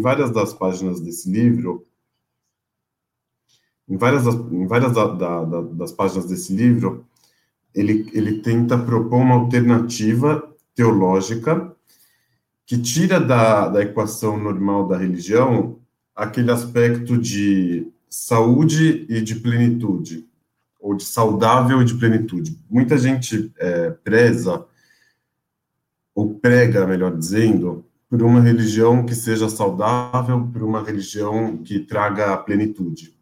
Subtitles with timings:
[0.00, 1.86] várias das páginas desse livro,
[3.88, 7.06] em várias das, em várias da, da, da, das páginas desse livro,
[7.74, 11.74] ele, ele tenta propor uma alternativa teológica
[12.64, 15.78] que tira da, da equação normal da religião
[16.14, 20.26] aquele aspecto de saúde e de plenitude,
[20.80, 22.58] ou de saudável e de plenitude.
[22.70, 24.64] Muita gente é, preza,
[26.14, 32.36] ou prega, melhor dizendo, por uma religião que seja saudável, por uma religião que traga
[32.36, 33.16] plenitude.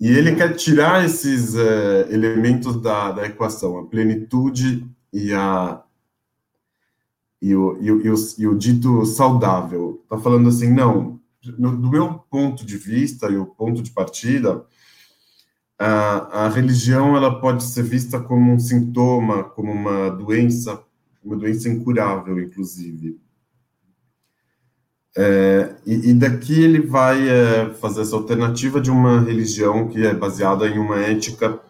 [0.00, 5.82] E ele quer tirar esses é, elementos da, da equação, a plenitude e a,
[7.40, 10.00] e o, e o, e o, e o dito saudável.
[10.04, 11.20] Está falando assim, não,
[11.58, 14.64] no, do meu ponto de vista e o ponto de partida,
[15.78, 20.82] a, a religião ela pode ser vista como um sintoma, como uma doença,
[21.22, 23.20] uma doença incurável, inclusive.
[25.16, 30.12] É, e, e, daqui ele vai é, fazer essa alternativa de uma religião que é
[30.12, 31.60] baseada em uma ética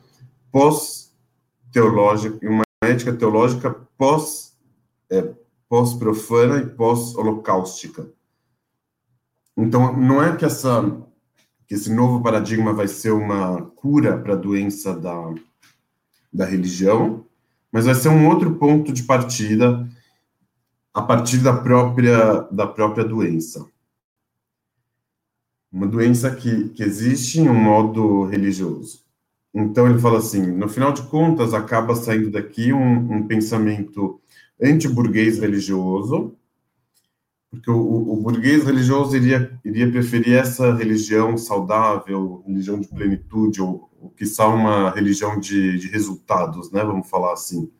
[0.50, 4.54] pós-teológica, uma ética teológica pós
[5.10, 5.30] é,
[5.68, 8.08] pós-profana e pós-holocaustica.
[9.56, 10.82] Então, não é que, essa,
[11.66, 15.34] que esse novo paradigma vai ser uma cura para a doença da,
[16.32, 17.24] da religião,
[17.70, 19.88] mas vai ser um outro ponto de partida
[20.94, 23.66] a partir da própria, da própria doença.
[25.70, 29.02] Uma doença que, que existe em um modo religioso.
[29.52, 34.20] Então, ele fala assim: no final de contas, acaba saindo daqui um, um pensamento
[34.62, 36.36] anti-burguês religioso,
[37.50, 43.90] porque o, o, burguês religioso iria, iria preferir essa religião saudável, religião de plenitude, ou,
[44.00, 47.70] ou quiçá uma religião de, de resultados, né, vamos falar assim.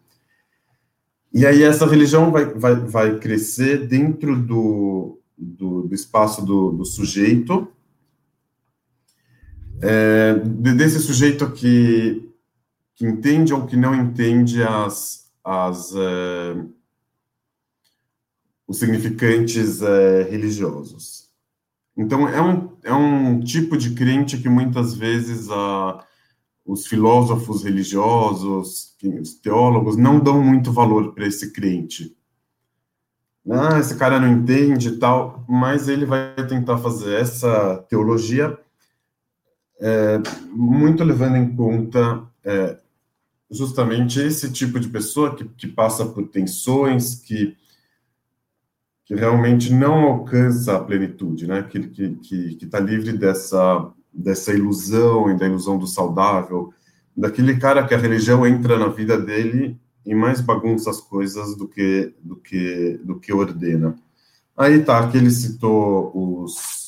[1.34, 6.84] E aí essa religião vai, vai, vai crescer dentro do, do, do espaço do, do
[6.84, 7.66] sujeito,
[9.82, 12.32] é, desse sujeito que,
[12.94, 16.64] que entende ou que não entende as, as, é,
[18.68, 21.30] os significantes é, religiosos.
[21.96, 26.06] Então, é um, é um tipo de crente que muitas vezes a,
[26.64, 32.16] os filósofos religiosos, os teólogos, não dão muito valor para esse crente.
[33.50, 38.58] Ah, esse cara não entende e tal, mas ele vai tentar fazer essa teologia
[39.78, 40.18] é,
[40.50, 42.78] muito levando em conta é,
[43.50, 47.54] justamente esse tipo de pessoa que, que passa por tensões, que,
[49.04, 51.62] que realmente não alcança a plenitude, né?
[51.64, 56.72] Que que que está livre dessa dessa ilusão e da ilusão do saudável,
[57.16, 61.66] daquele cara que a religião entra na vida dele e mais bagunça as coisas do
[61.66, 63.96] que do que do que ordena.
[64.56, 66.84] Aí tá, que ele citou os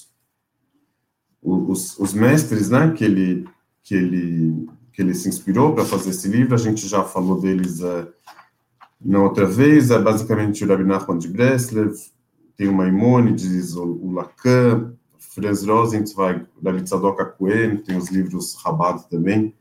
[1.42, 2.92] os, os mestres, né?
[2.92, 3.48] Que ele
[3.82, 6.54] que ele que ele se inspirou para fazer esse livro.
[6.54, 8.08] A gente já falou deles uh,
[9.00, 9.90] na outra vez.
[9.90, 11.94] É basicamente o Rabbi Nachman de Breslev,
[12.56, 14.95] tem o Maimonides, o, o Lacan,
[15.36, 19.54] Franz Rosenzweig, David Sadok Cohen, tem os livros Rabat também.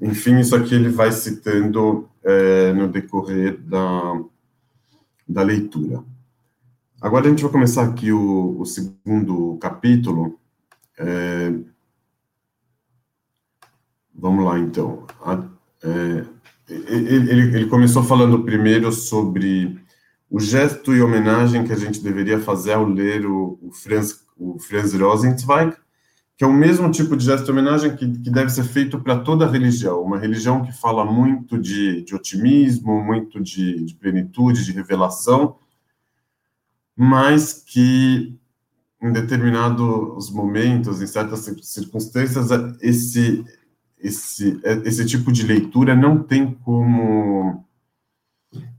[0.00, 4.22] Enfim, isso aqui ele vai citando é, no decorrer da,
[5.28, 6.04] da leitura.
[7.00, 10.38] Agora a gente vai começar aqui o, o segundo capítulo.
[10.98, 11.52] É,
[14.22, 15.04] Vamos lá, então.
[15.20, 15.42] A,
[15.82, 16.24] é,
[16.68, 19.76] ele, ele, começou falando primeiro sobre
[20.30, 24.58] o gesto e homenagem que a gente deveria fazer ao ler o, o, Franz, o
[24.58, 25.76] Franz Rosenzweig,
[26.36, 29.18] que é o mesmo tipo de gesto e homenagem que, que deve ser feito para
[29.18, 30.02] toda religião.
[30.02, 35.56] Uma religião que fala muito de, de otimismo, muito de, de plenitude, de revelação,
[36.96, 38.38] mas que
[39.00, 42.50] em determinados momentos, em certas circunstâncias,
[42.80, 43.44] esse
[44.02, 47.64] esse, esse tipo de leitura não tem como,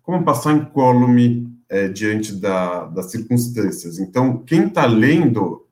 [0.01, 3.97] como passar incólume é, diante da, das circunstâncias.
[3.97, 5.65] Então, quem está lendo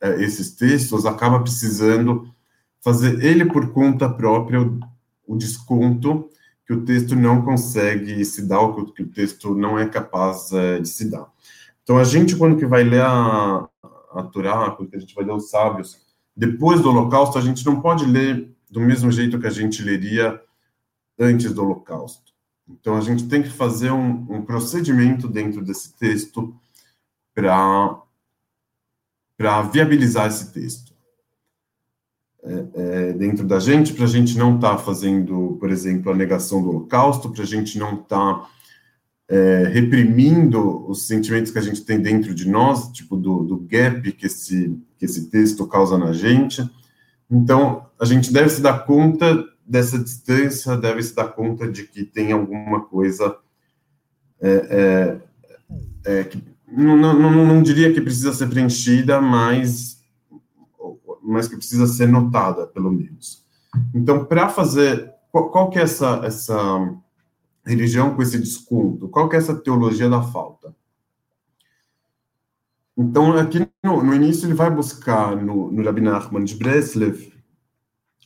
[0.00, 2.34] é, esses textos acaba precisando
[2.80, 4.80] fazer ele por conta própria o,
[5.28, 6.28] o desconto
[6.66, 10.50] que o texto não consegue se dar, ou que, que o texto não é capaz
[10.52, 11.28] é, de se dar.
[11.84, 13.68] Então, a gente, quando que vai ler a,
[14.12, 15.96] a Torá, quando a gente vai ler os sábios,
[16.36, 20.40] depois do Holocausto, a gente não pode ler do mesmo jeito que a gente leria
[21.16, 22.29] antes do Holocausto.
[22.70, 26.54] Então, a gente tem que fazer um, um procedimento dentro desse texto
[27.34, 28.02] para
[29.72, 30.90] viabilizar esse texto.
[32.42, 36.16] É, é, dentro da gente, para a gente não estar tá fazendo, por exemplo, a
[36.16, 38.48] negação do Holocausto, para a gente não estar tá,
[39.28, 44.10] é, reprimindo os sentimentos que a gente tem dentro de nós, tipo do, do gap
[44.12, 46.68] que esse, que esse texto causa na gente.
[47.30, 52.04] Então, a gente deve se dar conta dessa distância, deve se dar conta de que
[52.04, 53.38] tem alguma coisa
[54.40, 55.20] é,
[56.04, 60.02] é, é que não, não, não, diria que precisa ser preenchida, mas,
[61.22, 63.44] mas que precisa ser notada, pelo menos.
[63.94, 66.92] Então, para fazer, qual, qual, que é essa, essa
[67.64, 69.08] religião com esse desconto?
[69.08, 70.74] Qual que é essa teologia da falta?
[72.96, 77.39] Então, aqui no, no início, ele vai buscar no, no Rabbi Nachman de Breslev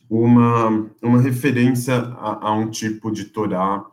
[0.09, 3.85] uma, uma referência a, a um tipo de Torá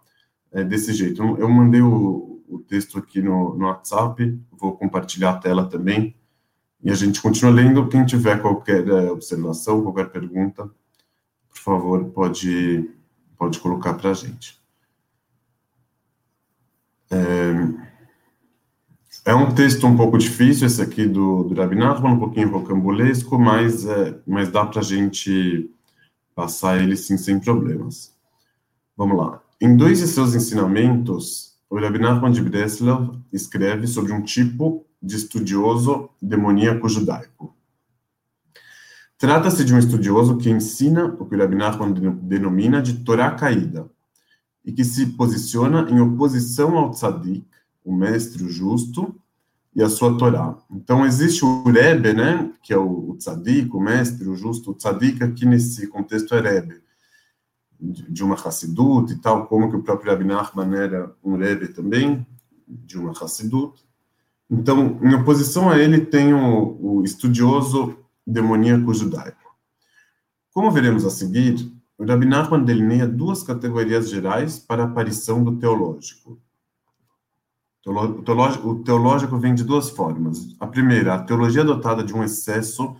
[0.52, 1.22] é, desse jeito.
[1.38, 6.14] Eu, mandei o, o texto aqui no, no WhatsApp, vou compartilhar a tela também,
[6.82, 7.88] e a gente continua lendo.
[7.88, 10.70] Quem tiver qualquer é, observação, qualquer pergunta,
[11.48, 12.90] por favor, pode,
[13.38, 14.60] pode colocar para a gente.
[17.10, 17.82] É,
[19.24, 23.38] é um texto um pouco difícil, esse aqui do, do Rabi Nachman, um pouquinho rocambolesco,
[23.38, 25.70] mas, é, mas dá para a gente
[26.34, 28.14] passar ele sim sem problemas.
[28.96, 29.42] Vamos lá.
[29.60, 35.16] Em dois de seus ensinamentos, o Rabi Nachman de Breslau escreve sobre um tipo de
[35.16, 37.54] estudioso demoníaco judaico.
[39.16, 43.88] Trata-se de um estudioso que ensina o que o Rabi Nachman denomina de Torá caída,
[44.64, 47.46] e que se posiciona em oposição ao tzadik,
[47.84, 49.14] o mestre justo,
[49.74, 50.56] e a sua Torá.
[50.70, 54.74] Então, existe o Rebbe, né, que é o, o tzadik, o mestre, o justo, o
[54.74, 56.82] tzadik aqui nesse contexto é Rebbe,
[57.80, 61.68] de, de uma Hassidut e tal, como que o próprio Rabbi Nachman era um Rebbe
[61.68, 62.26] também,
[62.68, 63.82] de uma Hassidut.
[64.50, 67.96] Então, em oposição a ele, tem o, o estudioso
[68.26, 69.56] demoníaco judaico.
[70.52, 75.56] Como veremos a seguir, o Rabbi Nachman delineia duas categorias gerais para a aparição do
[75.56, 76.38] teológico.
[77.84, 80.54] O teológico, vem de duas formas.
[80.60, 82.94] A primeira, a teologia dotada de um excesso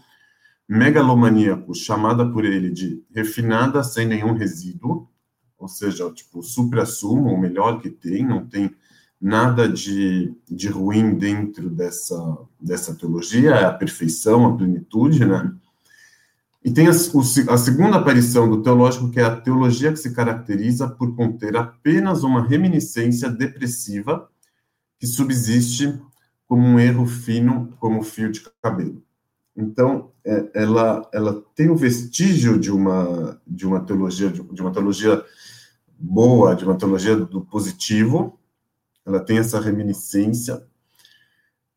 [0.69, 5.09] megalomaníaco, chamada por ele de refinada sem nenhum resíduo,
[5.57, 8.75] ou seja, tipo, supra-sumo, o melhor que tem, não tem
[9.21, 15.55] nada de, de ruim dentro dessa, dessa teologia, é a perfeição, a plenitude, né?
[16.65, 20.89] E tem a, a, segunda aparição do teológico, que é a teologia que se caracteriza
[20.89, 24.29] por conter apenas uma reminiscência depressiva
[25.03, 26.01] que subsiste
[26.47, 29.03] como um erro fino, como fio de cabelo.
[29.57, 34.71] Então, é, ela, ela tem o vestígio de uma, de uma teologia, de, de uma
[34.71, 35.25] teologia
[35.99, 38.39] boa, de uma teologia do positivo,
[39.05, 40.65] ela tem essa reminiscência,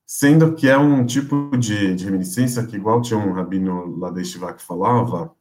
[0.05, 4.19] sendo que é um tipo de, de reminiscência que, igual tinha um rabino lá da
[4.19, 5.33] Yeshiva que falava,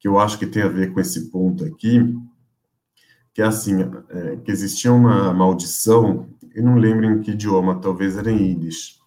[0.00, 2.00] que eu acho que tem a ver com esse ponto aqui,
[3.34, 8.16] que é assim, é, que existia uma maldição, eu não lembro em que idioma, talvez
[8.16, 8.98] era em Yiddish,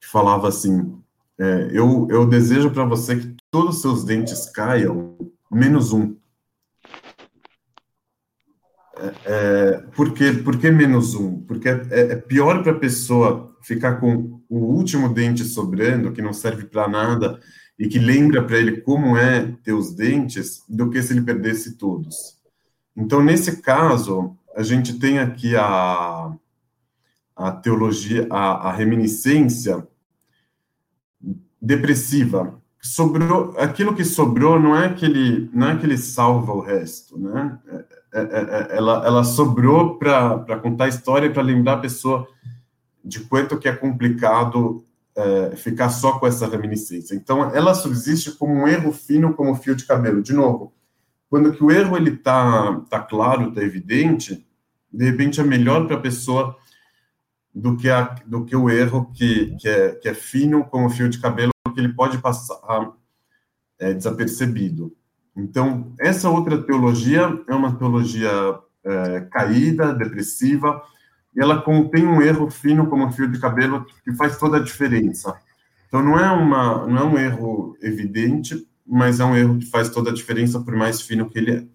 [0.00, 0.98] que falava assim,
[1.38, 5.16] é, eu, eu desejo para você que todos os seus dentes caiam,
[5.50, 6.16] menos um.
[8.96, 11.40] É, é, por, que, por que menos um?
[11.42, 16.32] Porque é, é pior para a pessoa ficar com o último dente sobrando, que não
[16.32, 17.40] serve para nada,
[17.78, 21.76] e que lembra para ele como é ter os dentes, do que se ele perdesse
[21.76, 22.39] todos.
[23.00, 26.32] Então, nesse caso, a gente tem aqui a,
[27.34, 29.86] a teologia, a, a reminiscência
[31.60, 32.60] depressiva.
[32.82, 37.18] Sobrou, aquilo que sobrou não é que ele, não é que ele salva o resto,
[37.18, 37.58] né?
[38.12, 41.80] É, é, é, é ela, ela sobrou para contar a história e para lembrar a
[41.80, 42.26] pessoa
[43.02, 44.84] de quanto que é complicado
[45.16, 47.14] é, ficar só com essa reminiscência.
[47.14, 50.22] Então, ela subsiste como um erro fino, como fio de cabelo.
[50.22, 50.72] De novo,
[51.30, 54.44] quando que o erro ele tá, tá claro, tá evidente,
[54.92, 56.56] de repente é melhor para a pessoa
[57.54, 61.08] do que, a, do que o erro que, que, é, que é fino como fio
[61.08, 62.92] de cabelo, que ele pode passar
[63.78, 64.92] é, desapercebido.
[65.36, 68.30] Então, essa outra teologia é uma teologia
[68.84, 70.82] é, caída, depressiva,
[71.34, 74.62] e ela contém um erro fino como um fio de cabelo que faz toda a
[74.62, 75.32] diferença.
[75.86, 79.88] Então não é uma não é um erro evidente, mas é um erro que faz
[79.88, 81.66] toda a diferença por mais fino que ele é.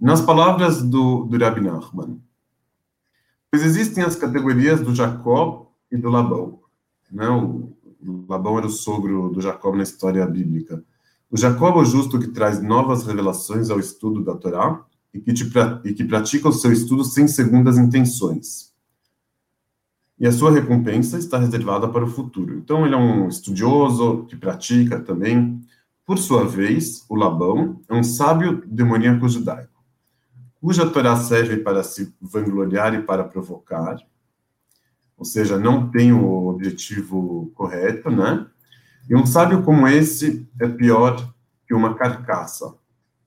[0.00, 2.20] Nas palavras do, do Nachman,
[3.50, 6.60] pois existem as categorias do Jacó e do Labão.
[7.10, 7.28] Né?
[7.28, 7.72] O,
[8.28, 10.82] Labão era o sogro do Jacó na história bíblica.
[11.30, 15.32] O Jacó é o justo que traz novas revelações ao estudo da Torá, e que,
[15.32, 15.44] te,
[15.84, 18.72] e que pratica o seu estudo sem segundas intenções.
[20.18, 22.56] E a sua recompensa está reservada para o futuro.
[22.56, 25.60] Então, ele é um estudioso que pratica também.
[26.04, 29.70] Por sua vez, o Labão é um sábio demoníaco judaico.
[30.60, 33.96] cuja Torá serve para se vangloriar e para provocar,
[35.16, 38.46] ou seja, não tem o objetivo correto, né?
[39.08, 41.32] E um sábio como esse é pior
[41.66, 42.74] que uma carcaça,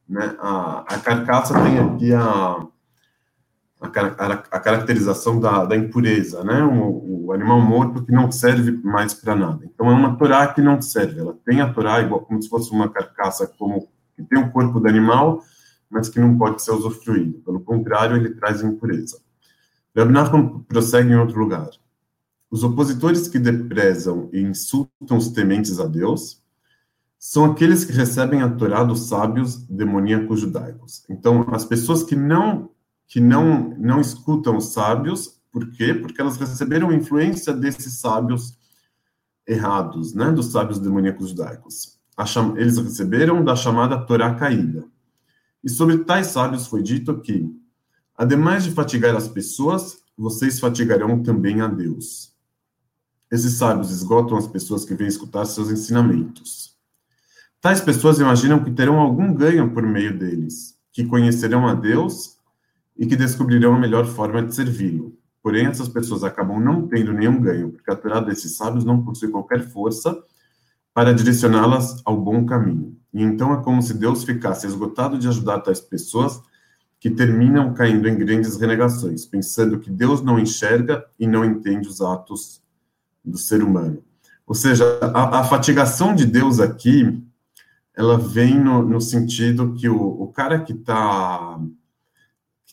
[0.07, 0.35] né?
[0.39, 2.67] A, a carcaça tem aqui a,
[3.85, 6.63] a, a caracterização da, da, impureza, né?
[6.63, 9.65] O, o, animal morto que não serve mais para nada.
[9.65, 11.19] Então é uma Torá que não serve.
[11.19, 14.79] Ela tem a Torá igual como se fosse uma carcaça como que tem o corpo
[14.79, 15.41] do animal,
[15.89, 17.39] mas que não pode ser usufruído.
[17.39, 19.19] Pelo contrário, ele traz impureza.
[19.95, 21.69] Nachman prossegue em outro lugar.
[22.51, 26.43] Os opositores que deprezam e insultam os tementes a Deus
[27.17, 31.03] são aqueles que recebem a Torá dos sábios demoníacos judaicos.
[31.09, 32.69] Então, as pessoas que não
[33.07, 35.93] que não não escutam os sábios, por quê?
[35.93, 38.57] Porque elas receberam influência desses sábios
[39.47, 41.99] errados, né, dos sábios demoníacos judaicos.
[42.57, 44.85] Eles receberam da chamada Torá caída.
[45.63, 47.49] E sobre tais sábios foi dito que,
[48.17, 52.33] ademais de fatigar as pessoas, vocês fatigarão também a Deus.
[53.31, 56.75] Esses sábios esgotam as pessoas que vêm escutar seus ensinamentos.
[57.59, 62.34] Tais pessoas imaginam que terão algum ganho por meio deles, que conhecerão a Deus
[62.97, 65.17] e que descobrirão a melhor forma de servi-lo.
[65.41, 69.61] Porém, essas pessoas acabam não tendo nenhum ganho, porque a desses sábios não possui qualquer
[69.61, 70.17] força
[70.93, 72.97] para direcioná-las ao bom caminho.
[73.13, 76.41] E então é como se Deus ficasse esgotado de ajudar tais pessoas
[76.99, 82.01] que terminam caindo em grandes renegações, pensando que Deus não enxerga e não entende os
[82.01, 82.63] atos
[83.23, 84.01] do ser humano.
[84.47, 84.83] Ou seja,
[85.13, 87.23] a, a fatigação de Deus aqui,
[87.95, 91.59] ela vem no, no sentido que o, o cara que está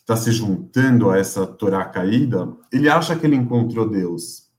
[0.03, 4.49] que tá se juntando a essa Torá caída, ele acha que ele encontrou Deus,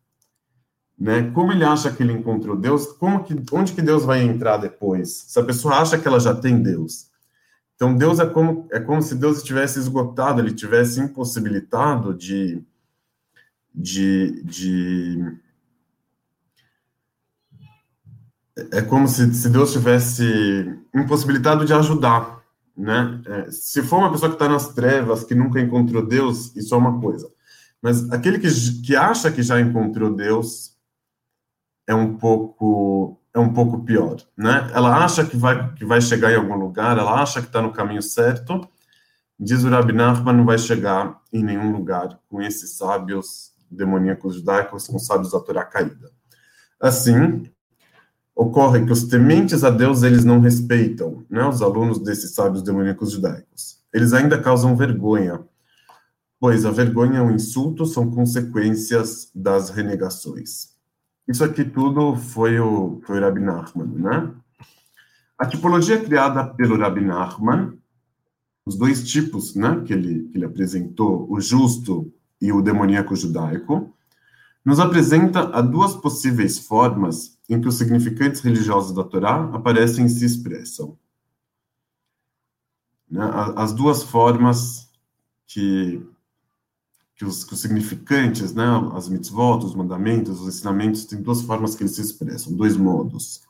[0.98, 1.30] né?
[1.32, 5.24] Como ele acha que ele encontrou Deus, como que, onde que Deus vai entrar depois?
[5.28, 7.10] Se a pessoa acha que ela já tem Deus.
[7.74, 12.64] Então, Deus é como, é como se Deus estivesse esgotado, ele tivesse impossibilitado de,
[13.74, 15.38] de, de
[18.72, 20.24] é como se, se Deus tivesse
[20.94, 22.43] impossibilitado de ajudar,
[22.76, 23.20] né?
[23.26, 26.78] É, se for uma pessoa que está nas trevas, que nunca encontrou Deus, isso é
[26.78, 27.30] uma coisa.
[27.80, 28.48] Mas aquele que,
[28.82, 30.74] que acha que já encontrou Deus,
[31.86, 34.70] é um pouco é um pouco pior, né?
[34.72, 37.72] Ela acha que vai que vai chegar em algum lugar, ela acha que está no
[37.72, 38.66] caminho certo.
[39.38, 44.86] Diz o Rabi Nachman, não vai chegar em nenhum lugar com esses sábios demoníacos judaicos,
[44.86, 46.10] com sábios da Torá caída.
[46.80, 47.50] Assim,
[48.34, 51.46] ocorre que os tementes a Deus eles não respeitam, né?
[51.46, 53.78] Os alunos desses sábios demoníacos judaicos.
[53.92, 55.40] Eles ainda causam vergonha,
[56.40, 60.74] pois a vergonha e o insulto são consequências das renegações.
[61.28, 64.34] Isso aqui tudo foi o, foi o Rabbi Nachman, né?
[65.38, 67.78] A tipologia criada pelo Rabbi Nachman,
[68.66, 73.94] os dois tipos né, que, ele, que ele apresentou, o justo e o demoníaco judaico,
[74.64, 80.08] nos apresenta a duas possíveis formas em que os significantes religiosos da Torá aparecem e
[80.10, 80.98] se expressam.
[83.10, 83.22] Né?
[83.56, 84.90] As duas formas
[85.46, 86.02] que
[87.16, 91.76] que os, que os significantes, né, as mitzvot, os mandamentos, os ensinamentos, tem duas formas
[91.76, 93.42] que eles se expressam, dois modos.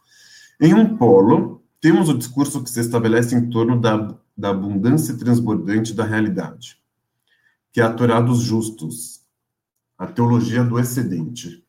[0.61, 5.95] Em um polo, temos o discurso que se estabelece em torno da, da abundância transbordante
[5.95, 6.79] da realidade,
[7.73, 9.23] que é a Torá dos justos,
[9.97, 11.64] a teologia do excedente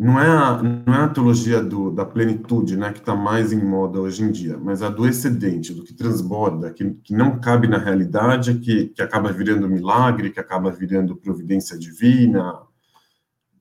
[0.00, 3.62] não é a, não é a teologia do, da plenitude, né, que está mais em
[3.62, 7.68] moda hoje em dia, mas a do excedente, do que transborda, que, que não cabe
[7.68, 12.62] na realidade, que, que acaba virando milagre, que acaba virando providência divina,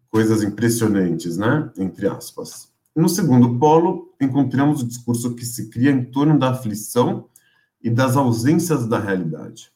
[0.09, 2.71] coisas impressionantes, né, entre aspas.
[2.95, 7.27] No segundo polo, encontramos o discurso que se cria em torno da aflição
[7.83, 9.73] e das ausências da realidade,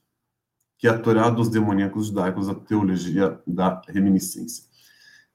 [0.77, 4.71] que é a Torá dos demoníacos judaicos, a teologia da reminiscência.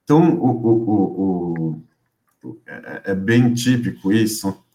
[0.09, 1.83] Então, o, o,
[2.43, 4.65] o, é, é, bem típico isso.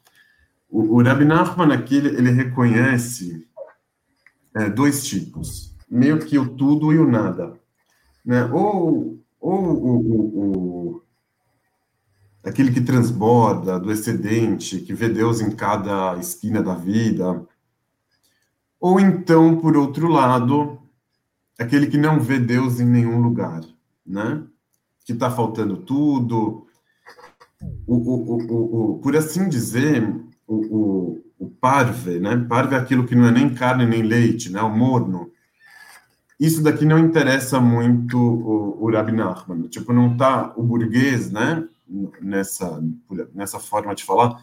[0.71, 3.45] O, o Rabbi Nachman aqui, ele, ele reconhece
[4.55, 7.59] é, dois tipos, meio que o tudo e o nada.
[8.25, 8.45] Né?
[8.45, 11.03] Ou, ou
[12.45, 17.45] aquele que transborda, do excedente, que vê Deus em cada esquina da vida.
[18.79, 20.79] Ou então, por outro lado,
[21.59, 23.63] aquele que não vê Deus em nenhum lugar,
[24.07, 24.47] né?
[25.05, 26.67] Que está faltando tudo.
[27.87, 30.15] O, o, o, por assim dizer,
[30.47, 30.75] o,
[31.65, 32.37] parve, né?
[32.47, 34.61] Parve é aquilo que não é nem carne nem leite, né?
[34.61, 35.31] O morno.
[36.39, 39.63] Isso daqui não interessa muito o, o Rabi Nachman.
[39.69, 41.65] Tipo, não está o burguês, né?
[42.21, 42.83] Nessa,
[43.35, 44.39] nessa forma de falar,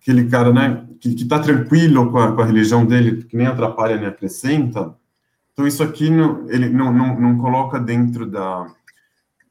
[0.00, 3.46] aquele cara, né, que, que tá tranquilo com a, com a religião dele, que nem
[3.46, 4.94] atrapalha nem acrescenta.
[5.52, 8.66] Então, isso aqui não, ele não, não, não coloca dentro da,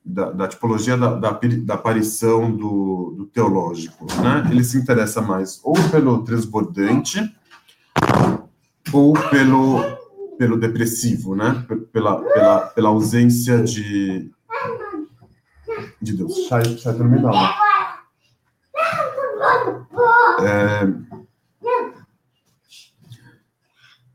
[0.05, 4.47] da, da tipologia da, da, da, aparição do, do teológico, né?
[4.51, 7.19] Ele se interessa mais ou pelo transbordante
[8.93, 9.81] ou pelo,
[10.37, 11.65] pelo depressivo, né?
[11.91, 14.31] Pela, pela, pela ausência de,
[16.01, 16.47] de Deus.
[16.47, 17.27] Sai, sai pelo meio
[20.41, 21.15] É...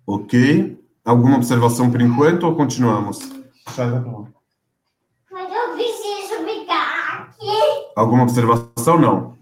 [0.06, 0.78] Ok.
[1.04, 3.18] Alguma observação por enquanto ou continuamos?
[3.68, 4.00] Sai, pra
[5.30, 7.79] Mas eu preciso ficar aqui.
[7.96, 8.98] Alguma observação?
[8.98, 9.38] Não.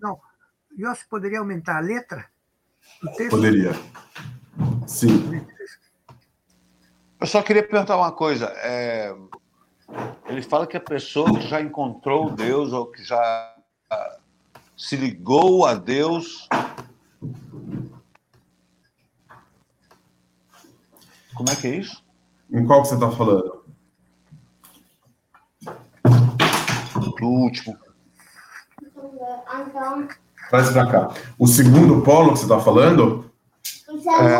[0.00, 0.20] Não.
[0.78, 2.26] Yossi, poderia aumentar a letra?
[3.30, 3.72] Poderia.
[4.86, 5.46] Sim.
[7.20, 8.46] Eu só queria perguntar uma coisa.
[8.58, 9.14] É...
[10.26, 13.54] Ele fala que a pessoa que já encontrou Deus ou que já
[14.76, 16.48] se ligou a Deus.
[21.34, 22.04] Como é que é isso?
[22.50, 23.63] Em qual que você está falando?
[27.24, 27.74] Do último.
[30.50, 31.14] Traz para cá.
[31.38, 33.30] O segundo polo que você está falando?
[34.20, 34.38] É...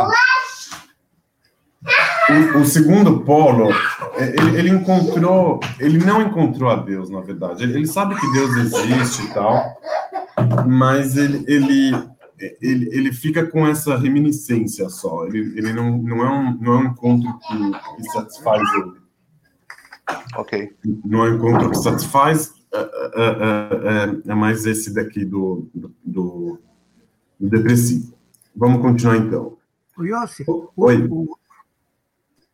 [2.54, 3.72] O, o, segundo polo,
[4.16, 7.62] é, ele, ele, encontrou, ele não encontrou a Deus, na verdade.
[7.62, 9.62] Ele, ele, sabe que Deus existe e tal,
[10.66, 11.92] mas ele, ele,
[12.60, 15.26] ele, ele fica com essa reminiscência só.
[15.26, 19.04] Ele, ele não, não, é um, não é um encontro que, que satisfaz ele.
[20.36, 20.70] Ok.
[21.04, 22.80] Não é um encontro que satisfaz, é,
[23.14, 26.60] é, é, é mais esse daqui do, do, do,
[27.38, 28.14] depressivo.
[28.54, 29.56] Vamos continuar então.
[29.96, 30.44] O Yossi,
[30.76, 31.08] Oi.
[31.10, 31.36] O,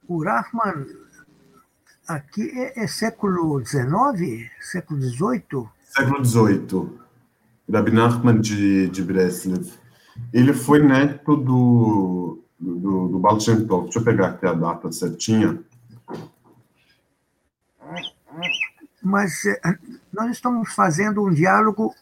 [0.06, 0.86] o Rahman
[2.06, 4.50] aqui é, é século XIX?
[4.60, 5.68] Século XVIII?
[5.84, 7.00] Século XVIII.
[7.72, 9.72] Rabbi Nachman de, de Breslev.
[10.32, 13.84] Ele foi neto do, do, do Baal Shem Tov.
[13.84, 15.62] Deixa eu pegar aqui a data certinha.
[19.02, 19.78] Mas eh,
[20.12, 21.94] nós estamos fazendo um diálogo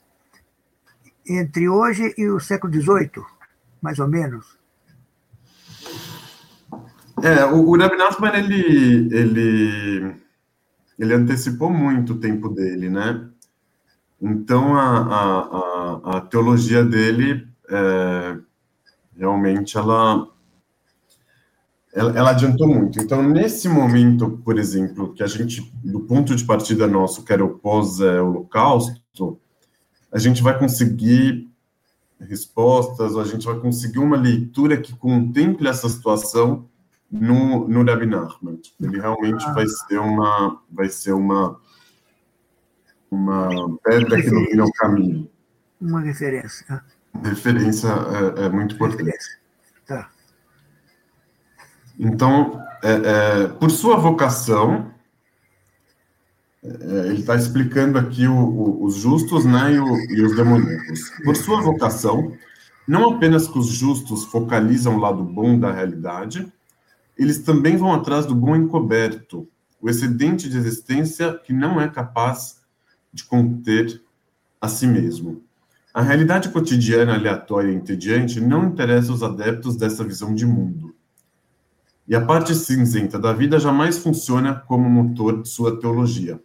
[1.27, 3.25] entre hoje e o século XVIII,
[3.83, 4.59] mais ou menos.
[7.23, 7.77] É, o, o
[8.35, 10.15] ele, ele,
[10.99, 13.29] ele antecipou muito o tempo dele, né?
[14.21, 18.39] Então, a, a, a, a teologia dele, é,
[19.17, 20.29] realmente, ela,
[21.93, 23.01] ela, ela, adiantou muito.
[23.01, 27.45] Então, nesse momento, por exemplo, que a gente, do ponto de partida nosso, que era
[27.45, 29.41] o pós-holocausto,
[30.13, 31.49] a gente vai conseguir
[32.21, 36.69] respostas, ou a gente vai conseguir uma leitura que contemple essa situação
[37.11, 38.61] no, no Rabbi Nachman.
[38.81, 39.53] Ele realmente ah.
[39.53, 41.59] vai ser uma vai ser uma
[43.11, 45.31] uma pedra que ilumina o caminho.
[45.81, 46.83] Uma referência.
[47.23, 49.39] Referência é, é muito importante.
[49.87, 50.11] Tá.
[51.99, 54.91] Então, é, é, por sua vocação,
[56.63, 61.11] é, ele está explicando aqui o, o, os justos né, e, o, e os demoníacos.
[61.25, 62.33] Por sua vocação,
[62.87, 66.51] não apenas que os justos focalizam o lado bom da realidade,
[67.17, 69.49] eles também vão atrás do bom encoberto,
[69.81, 72.61] o excedente de existência que não é capaz
[73.13, 74.01] de conter
[74.61, 75.43] a si mesmo.
[75.93, 80.95] A realidade cotidiana, aleatória e entediante não interessa os adeptos dessa visão de mundo.
[82.09, 86.41] E a parte cinzenta da vida jamais funciona como motor de sua teologia.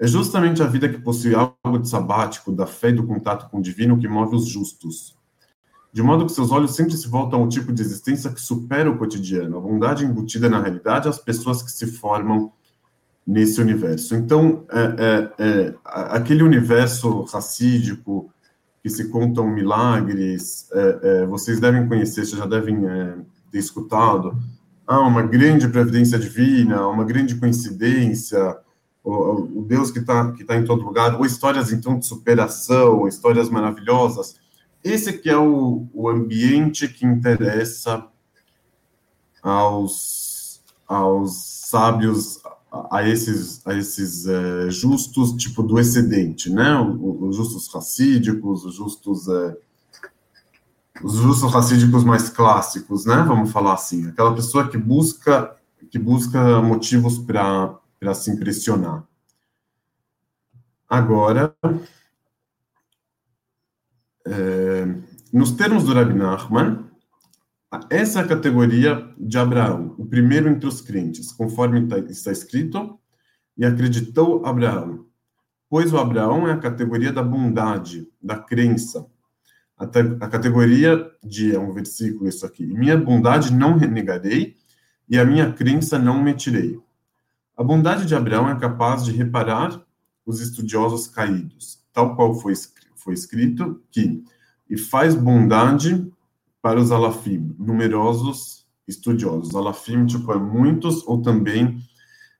[0.00, 3.58] É justamente a vida que possui algo de sabático, da fé e do contato com
[3.58, 5.16] o divino que move os justos,
[5.92, 8.98] de modo que seus olhos sempre se voltam ao tipo de existência que supera o
[8.98, 12.52] cotidiano, a bondade embutida na realidade, as pessoas que se formam
[13.26, 14.14] nesse universo.
[14.16, 18.32] Então, é, é, é, aquele universo racídico
[18.82, 23.14] que se contam milagres, é, é, vocês devem conhecer, vocês já devem é,
[23.50, 24.36] ter escutado.
[24.86, 28.56] Ah, uma grande previdência divina, uma grande coincidência,
[29.04, 33.06] o, o Deus que está que tá em todo lugar, ou histórias, então, de superação,
[33.06, 34.36] histórias maravilhosas
[34.82, 38.06] esse que é o, o ambiente que interessa
[39.42, 41.36] aos, aos
[41.68, 42.40] sábios,
[42.90, 46.78] a, esses, a esses é, justos, tipo do excedente, né?
[46.78, 49.28] Os justos racídicos, os justos...
[49.28, 49.56] É,
[51.02, 53.16] os justos racídicos mais clássicos, né?
[53.26, 55.56] Vamos falar assim, aquela pessoa que busca
[55.90, 59.04] que busca motivos para se impressionar.
[60.88, 61.54] Agora,
[64.26, 64.86] é,
[65.32, 66.84] nos termos do Rabbi Nachman,
[67.90, 72.98] essa é a categoria de Abraão, o primeiro entre os crentes, conforme tá, está escrito,
[73.56, 75.06] e acreditou Abraão.
[75.68, 79.06] Pois o Abraão é a categoria da bondade, da crença,
[79.78, 84.56] a, a categoria de, é um versículo isso aqui, minha bondade não renegarei
[85.08, 86.78] e a minha crença não metirei.
[87.56, 89.80] A bondade de Abraão é capaz de reparar
[90.26, 92.54] os estudiosos caídos, tal qual foi,
[92.96, 94.22] foi escrito que,
[94.68, 96.06] e faz bondade
[96.60, 99.54] para os alafim, numerosos estudiosos.
[99.54, 101.80] Alafim, tipo, é muitos ou também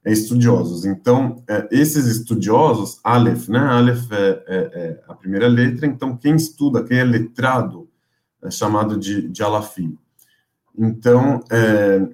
[0.04, 0.84] estudiosos.
[0.84, 3.58] Então, é, esses estudiosos, Aleph, né?
[3.58, 7.88] Aleph é, é, é, a primeira letra, então quem estuda, quem é letrado,
[8.42, 9.98] é chamado de, de Alafim.
[10.76, 12.08] Então, é,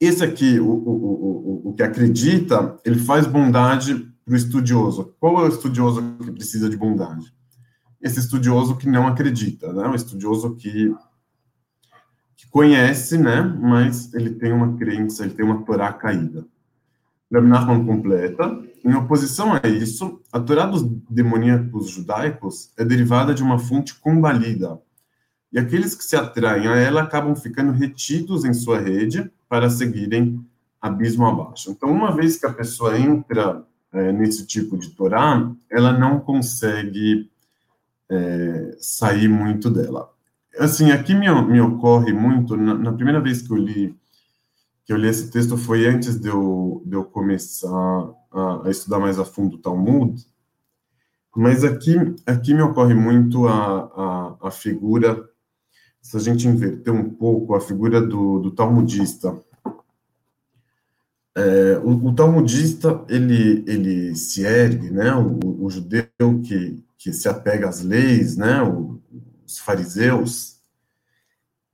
[0.00, 5.14] esse aqui, o, o, o, o que acredita, ele faz bondade para o estudioso.
[5.18, 7.32] Qual é o estudioso que precisa de bondade?
[8.00, 9.88] Esse estudioso que não acredita, né?
[9.88, 10.94] O estudioso que,
[12.36, 13.42] que conhece, né?
[13.42, 16.46] Mas ele tem uma crença, ele tem uma Torá caída.
[17.32, 23.42] Rabi Nachman completa, em oposição a isso, a Torá dos demoníacos judaicos é derivada de
[23.42, 24.78] uma fonte combalida,
[25.54, 30.44] e aqueles que se atraem a ela acabam ficando retidos em sua rede para seguirem
[30.82, 31.70] abismo abaixo.
[31.70, 37.30] Então, uma vez que a pessoa entra é, nesse tipo de Torá, ela não consegue
[38.10, 40.10] é, sair muito dela.
[40.58, 43.96] Assim, aqui me, me ocorre muito, na, na primeira vez que eu li
[44.84, 48.98] que eu li esse texto foi antes de eu, de eu começar a, a estudar
[48.98, 50.22] mais a fundo o Talmud,
[51.34, 55.28] mas aqui, aqui me ocorre muito a, a, a, figura,
[56.00, 59.36] se a gente inverter um pouco, a figura do, do talmudista.
[61.36, 66.06] É, o, o, talmudista, ele, ele se ergue, né, o, o judeu
[66.44, 68.62] que, que se apega às leis, né,
[69.44, 70.53] os fariseus,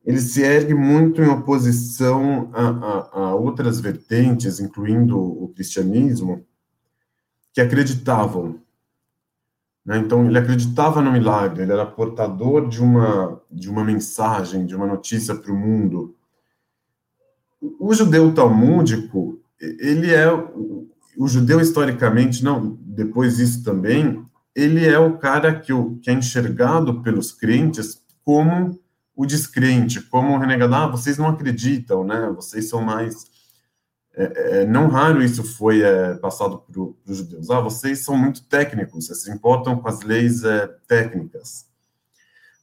[0.04, 6.44] ele se ergue muito em oposição a, a, a, outras vertentes, incluindo o cristianismo,
[7.52, 8.60] que acreditavam.
[9.84, 9.98] Né?
[9.98, 14.86] Então, ele acreditava no milagre, ele era portador de uma, de uma mensagem, de uma
[14.86, 16.14] notícia para o mundo.
[17.78, 20.32] O judeu talmúdico, ele é
[21.20, 27.02] o judeu historicamente, não, depois disso também, ele é o cara que, que é enxergado
[27.02, 28.80] pelos crentes como
[29.20, 32.33] o descrente, como o renegado, ah, vocês não acreditam, né?
[32.35, 33.26] Vocês são mais.
[34.14, 37.50] É, é, não raro isso foi é, passado para os judeus.
[37.50, 41.66] Ah, vocês são muito técnicos, vocês se importam com as leis é, técnicas.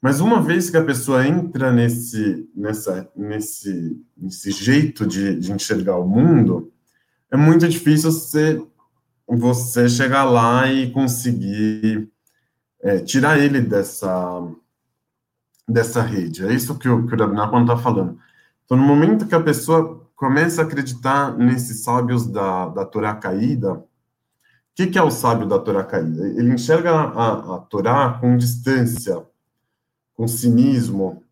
[0.01, 5.97] Mas uma vez que a pessoa entra nesse, nessa, nesse, nesse jeito de, de enxergar
[5.97, 6.73] o mundo,
[7.29, 8.59] é muito difícil você,
[9.27, 12.09] você chegar lá e conseguir
[12.81, 14.41] é, tirar ele dessa
[15.67, 16.45] dessa rede.
[16.45, 18.17] É isso que o, que o Rabinakon está falando.
[18.65, 23.73] Então, no momento que a pessoa começa a acreditar nesses sábios da, da Torá caída,
[23.73, 23.83] o
[24.75, 26.27] que, que, é o sábio da Torá caída?
[26.27, 29.25] Ele enxerga a, a Torá com distância,
[30.15, 31.23] com cinismo,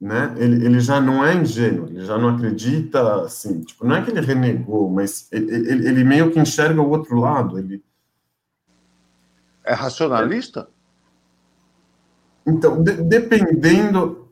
[0.00, 0.34] né?
[0.38, 4.10] Ele, ele já não é ingênuo, ele já não acredita, assim, tipo, não é que
[4.10, 7.84] ele renegou, mas ele, ele, ele meio que enxerga o outro lado, ele...
[9.64, 10.60] É racionalista?
[10.60, 10.79] É.
[12.50, 14.28] Então, de, dependendo,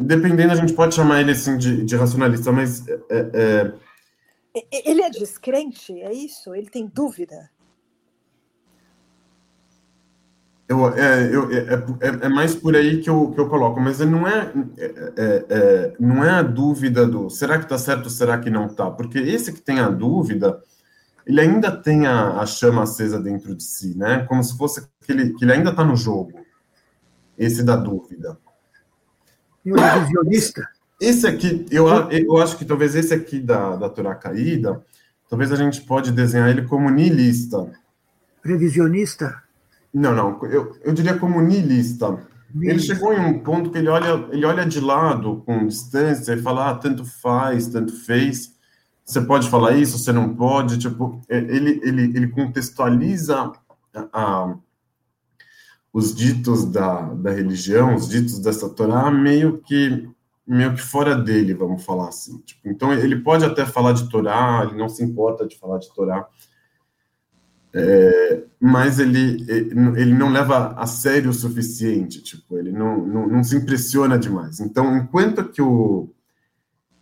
[0.00, 3.72] dependendo, a gente pode chamar ele assim de, de racionalista, mas é, é...
[4.70, 6.54] ele é descrente, é isso?
[6.54, 7.50] Ele tem dúvida?
[10.68, 14.00] Eu, é, eu, é, é, é, mais por aí que eu, que eu coloco, mas
[14.00, 18.50] não é, é, é não é a dúvida do será que está certo, será que
[18.50, 18.90] não está?
[18.90, 20.60] Porque esse que tem a dúvida,
[21.24, 24.24] ele ainda tem a, a chama acesa dentro de si, né?
[24.28, 26.35] Como se fosse que ele, que ele ainda está no jogo
[27.38, 28.38] esse da dúvida.
[29.64, 30.68] E o revisionista?
[31.00, 34.82] Esse aqui, eu, eu acho que talvez esse aqui da, da Torá caída,
[35.28, 37.70] talvez a gente pode desenhar ele como nihilista.
[38.42, 39.42] Revisionista?
[39.92, 42.18] Não, não, eu, eu diria como nihilista.
[42.58, 46.40] Ele chegou em um ponto que ele olha, ele olha de lado, com distância, e
[46.40, 48.54] fala, ah, tanto faz, tanto fez.
[49.04, 50.78] Você pode falar isso, você não pode.
[50.78, 53.52] Tipo, ele, ele, ele contextualiza
[53.94, 54.56] a, a
[55.96, 60.06] os ditos da, da religião, os ditos dessa Torá, meio que
[60.46, 62.36] meio que fora dele, vamos falar assim.
[62.40, 65.92] Tipo, então, ele pode até falar de Torá, ele não se importa de falar de
[65.94, 66.28] Torá,
[67.72, 73.42] é, mas ele, ele não leva a sério o suficiente, tipo, ele não, não, não
[73.42, 74.60] se impressiona demais.
[74.60, 76.10] Então, enquanto que o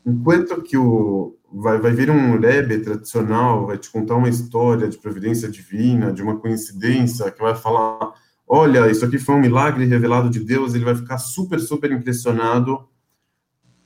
[0.06, 4.98] enquanto que o vai, vai vir um Rebbe tradicional, vai te contar uma história de
[4.98, 8.12] providência divina, de uma coincidência, que vai falar
[8.54, 12.88] olha, isso aqui foi um milagre revelado de Deus, ele vai ficar super, super impressionado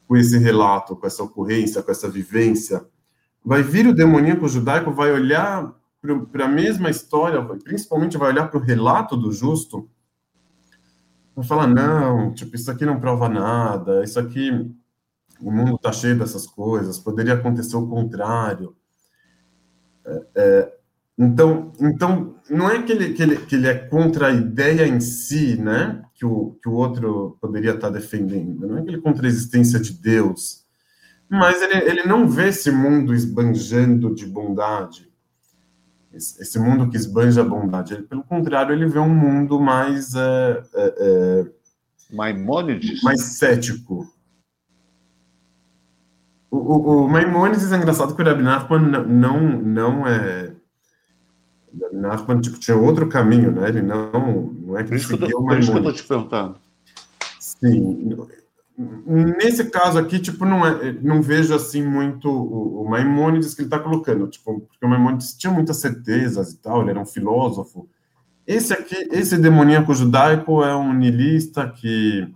[0.07, 2.85] com esse relato, com essa ocorrência, com essa vivência.
[3.42, 5.74] Vai vir o demoníaco judaico, vai olhar
[6.31, 9.88] para a mesma história, principalmente vai olhar para o relato do justo,
[11.35, 14.50] vai falar, não, tipo, isso aqui não prova nada, isso aqui,
[15.40, 18.76] o mundo está cheio dessas coisas, poderia acontecer o contrário.
[20.04, 20.78] É, é,
[21.18, 25.00] então, então, não é que ele, que, ele, que ele é contra a ideia em
[25.00, 29.00] si, né, que o, que o outro poderia estar defendendo, não é que ele é
[29.00, 30.64] contra a existência de Deus,
[31.28, 35.09] mas ele, ele não vê esse mundo esbanjando de bondade,
[36.12, 37.94] esse, esse mundo que esbanja a bondade.
[37.94, 40.14] Ele, pelo contrário, ele vê um mundo mais.
[40.14, 43.02] É, é, é Maimônides?
[43.02, 44.07] Mais cético.
[46.50, 50.54] O, o, o Maimônides é engraçado que o não, não, não é.
[51.92, 53.68] Nachman tipo, tinha outro caminho, né?
[53.68, 56.04] Ele não, não é que por isso, que eu, por isso que eu estou te
[56.04, 56.57] perguntando.
[57.38, 58.16] Sim,
[59.04, 63.66] Nesse caso aqui, tipo, não, é, não vejo assim muito o, o Maimônides que ele
[63.66, 67.88] está colocando, tipo, porque o Maimônides tinha muitas certezas e tal, ele era um filósofo.
[68.46, 72.33] Esse aqui, esse demoníaco judaico é um nilista que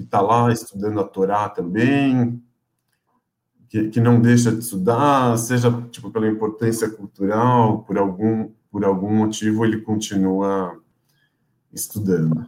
[0.00, 2.42] que está lá estudando a Torá também,
[3.68, 9.12] que, que não deixa de estudar, seja tipo pela importância cultural, por algum por algum
[9.12, 10.80] motivo ele continua
[11.72, 12.46] estudando.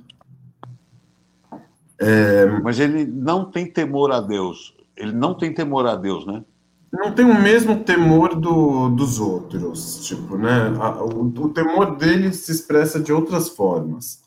[1.99, 2.47] É...
[2.61, 4.77] Mas ele não tem temor a Deus.
[4.97, 6.45] Ele não tem temor a Deus, né?
[6.93, 10.69] Não tem o mesmo temor do, dos outros, tipo, né?
[11.01, 14.23] o, o, temor dele se expressa de outras formas.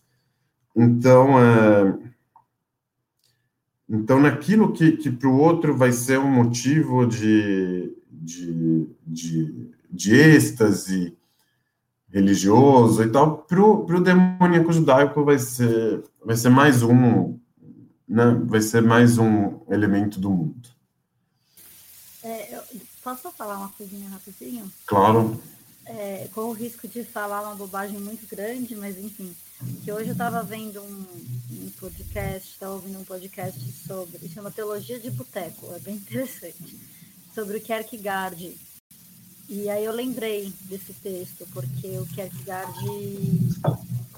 [0.76, 1.96] Então, é...
[3.88, 10.16] então naquilo que, que para o outro vai ser um motivo de, de, de, de
[10.16, 11.16] êxtase
[12.16, 17.38] religioso e tal, para o demoníaco judaico vai ser, vai ser mais um
[18.08, 20.70] né, vai ser mais um elemento do mundo.
[22.24, 22.62] É,
[23.04, 24.72] posso falar uma coisinha rapidinho?
[24.86, 25.42] Claro.
[25.86, 29.36] É, com o risco de falar uma bobagem muito grande, mas enfim,
[29.84, 31.06] que hoje eu estava vendo um,
[31.52, 36.80] um podcast, estava ouvindo um podcast sobre, chama Teologia de Boteco, é bem interessante,
[37.36, 38.56] sobre o Kierkegaard.
[39.48, 42.74] E aí eu lembrei desse texto, porque o Kierkegaard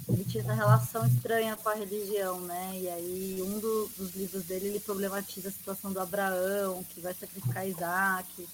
[0.09, 2.71] ele tinha essa relação estranha com a religião, né?
[2.75, 7.13] E aí um do, dos livros dele ele problematiza a situação do Abraão, que vai
[7.13, 8.47] sacrificar Isaac.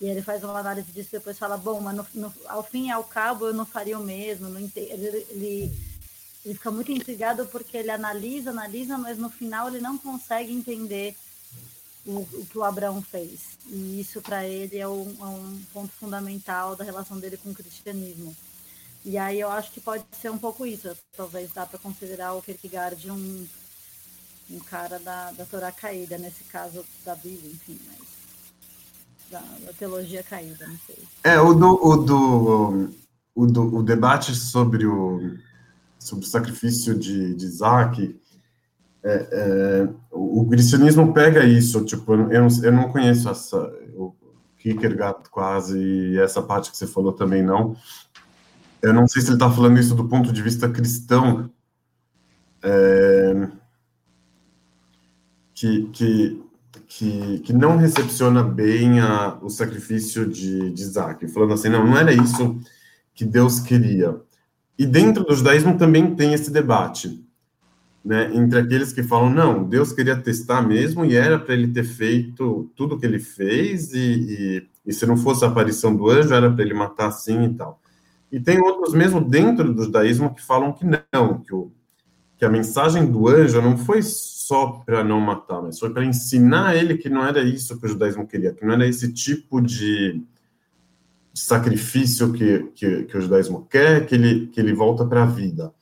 [0.00, 2.86] E ele faz uma análise disso e depois fala, bom, mas no, no, ao fim
[2.86, 4.48] e ao cabo eu não faria o mesmo.
[4.48, 5.72] Não ele, ele,
[6.44, 11.16] ele fica muito intrigado porque ele analisa, analisa, mas no final ele não consegue entender
[12.08, 13.58] o, o que o Abraão fez.
[13.66, 17.54] E isso para ele é um, é um ponto fundamental da relação dele com o
[17.54, 18.34] cristianismo.
[19.04, 20.90] E aí eu acho que pode ser um pouco isso.
[21.14, 23.46] Talvez dá para considerar o Kierkegaard um,
[24.50, 28.08] um cara da, da Torá caída, nesse caso da Bíblia, enfim, mas
[29.30, 30.96] da, da teologia caída, não sei.
[31.22, 32.90] É, o do, o do,
[33.34, 35.36] o, do, o debate sobre o,
[35.98, 38.18] sobre o sacrifício de, de Isaac,
[39.08, 43.56] é, é, o, cristianismo pega isso, tipo, eu não, eu não conheço essa,
[43.94, 44.14] o
[44.58, 47.74] Kierkegaard quase, e essa parte que você falou também não,
[48.82, 51.50] eu não sei se ele está falando isso do ponto de vista cristão,
[52.62, 53.48] é,
[55.54, 56.42] que, que,
[56.86, 61.96] que, que, não recepciona bem a, o sacrifício de, de Isaac, falando assim, não, não
[61.96, 62.60] era isso
[63.14, 64.20] que Deus queria.
[64.78, 67.26] E dentro do judaísmo também tem esse debate,
[68.08, 71.84] né, entre aqueles que falam, não, Deus queria testar mesmo e era para ele ter
[71.84, 76.08] feito tudo o que ele fez, e, e, e se não fosse a aparição do
[76.08, 77.78] anjo, era para ele matar assim e tal.
[78.32, 81.70] E tem outros, mesmo dentro do judaísmo, que falam que não, que, o,
[82.38, 86.76] que a mensagem do anjo não foi só para não matar, mas foi para ensinar
[86.76, 90.22] ele que não era isso que o judaísmo queria, que não era esse tipo de,
[91.30, 95.26] de sacrifício que, que, que, o judaísmo quer, que ele, que ele volta para a
[95.26, 95.74] vida.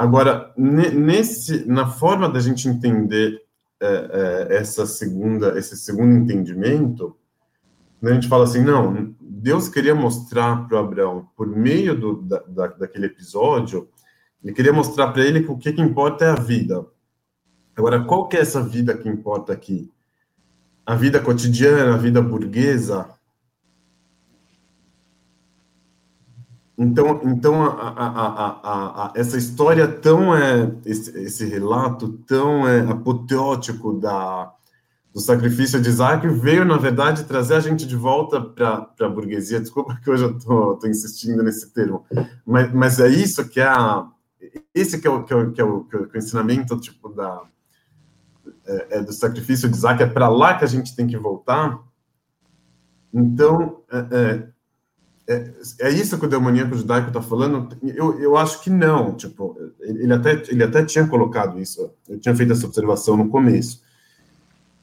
[0.00, 3.38] Agora, nesse, na forma da gente entender
[3.78, 7.14] é, é, essa segunda, esse segundo entendimento,
[8.02, 12.66] a gente fala assim, não, Deus queria mostrar para Abraão, por meio do, da, da,
[12.68, 13.90] daquele episódio,
[14.42, 16.82] ele queria mostrar para ele que o que, que importa é a vida.
[17.76, 19.92] Agora, qual que é essa vida que importa aqui?
[20.86, 23.06] A vida cotidiana, a vida burguesa?
[26.82, 34.00] Então, então a, a, a, essa história tão é esse, esse relato tão é, apoteótico
[34.00, 34.50] da
[35.12, 39.60] do sacrifício de Isaac veio, na verdade, trazer a gente de volta para a burguesia.
[39.60, 42.06] Desculpa que hoje eu estou insistindo nesse termo,
[42.46, 44.06] mas, mas é isso que é a,
[44.74, 47.10] esse que é o, que é o, que é o, que é o ensinamento tipo
[47.10, 47.42] da
[48.64, 51.78] é, é do sacrifício de Isaac é para lá que a gente tem que voltar.
[53.12, 54.48] Então é,
[55.30, 57.68] é, é, isso que o demoníaco judaico está falando.
[57.84, 59.14] Eu, eu acho que não.
[59.14, 63.80] Tipo, ele até, ele até tinha colocado isso, eu tinha feito essa observação no começo.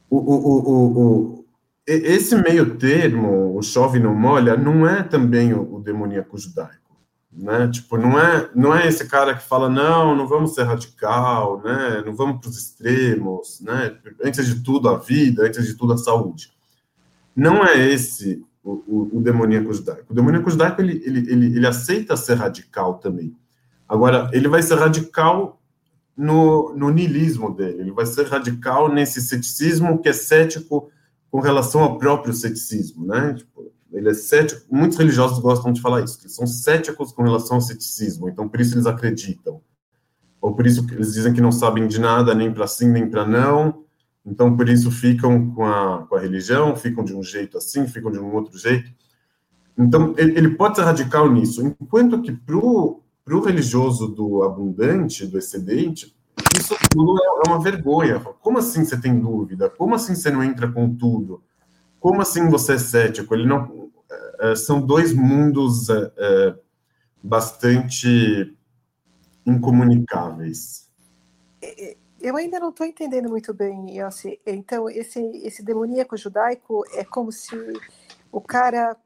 [0.10, 1.46] O, o, o, o,
[1.86, 6.96] esse meio termo, o chove não molha, não é também o, o demoníaco judaico,
[7.30, 7.68] né?
[7.68, 12.04] Tipo, não é, não é esse cara que fala, não, não vamos ser radical, né?
[12.06, 13.98] Não vamos para os extremos, né?
[14.24, 16.54] Antes de tudo a vida, antes de tudo a saúde.
[17.36, 20.06] Não é esse o, o, o demoníaco judaico.
[20.10, 23.34] O demoníaco judaico, ele, ele, ele, ele aceita ser radical também.
[23.88, 25.62] Agora, ele vai ser radical
[26.16, 30.90] no, no niilismo dele, ele vai ser radical nesse ceticismo que é cético
[31.32, 33.36] com relação ao próprio ceticismo, né?
[33.36, 37.56] Tipo, ele é cético, muitos religiosos gostam de falar isso, que são céticos com relação
[37.58, 39.62] ao ceticismo, então por isso eles acreditam.
[40.42, 43.26] Ou por isso eles dizem que não sabem de nada, nem para sim, nem para
[43.26, 43.86] não,
[44.28, 48.12] então por isso ficam com a, com a religião, ficam de um jeito assim, ficam
[48.12, 48.92] de um outro jeito.
[49.78, 55.38] Então ele, ele pode ser radical nisso, enquanto que para o religioso do abundante, do
[55.38, 56.14] excedente,
[56.60, 58.20] isso tudo é, é uma vergonha.
[58.20, 59.70] Como assim você tem dúvida?
[59.70, 61.42] Como assim você não entra com tudo?
[61.98, 63.34] Como assim você é cético?
[63.34, 65.88] Ele não é, é são dois mundos
[67.24, 68.54] bastante
[69.46, 70.90] incomunicáveis.
[72.20, 74.40] Eu ainda não estou entendendo muito bem, Yossi.
[74.46, 77.56] Então, esse, esse demoníaco judaico é como se
[78.32, 78.98] o cara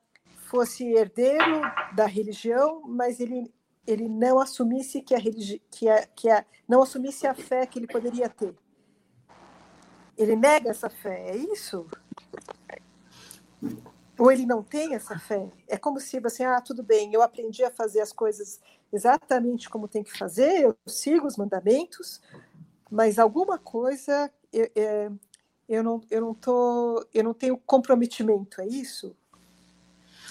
[0.49, 1.61] fosse herdeiro
[1.95, 3.51] da religião, mas ele
[3.87, 7.79] ele não assumisse que a religi que a, que a, não assumisse a fé que
[7.79, 8.55] ele poderia ter.
[10.17, 11.87] Ele nega essa fé, é isso?
[14.17, 15.49] Ou ele não tem essa fé?
[15.67, 18.59] É como se você, ah, tudo bem, eu aprendi a fazer as coisas
[18.93, 22.21] exatamente como tem que fazer, eu sigo os mandamentos,
[22.91, 25.09] mas alguma coisa eu, é,
[25.67, 29.15] eu não, eu não tô, eu não tenho comprometimento, é isso?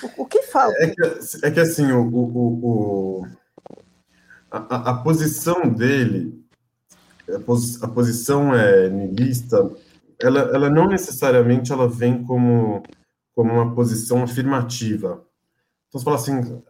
[0.02, 0.76] O, o que falta?
[0.78, 3.26] É que, é que assim, o, o, o
[4.50, 6.44] a, a, posição dele,
[7.34, 9.70] a, pos, a posição é niilista,
[10.20, 12.82] ela, ela não necessariamente ela vem como,
[13.34, 15.24] como uma posição afirmativa.
[15.88, 16.62] Então, você fala assim,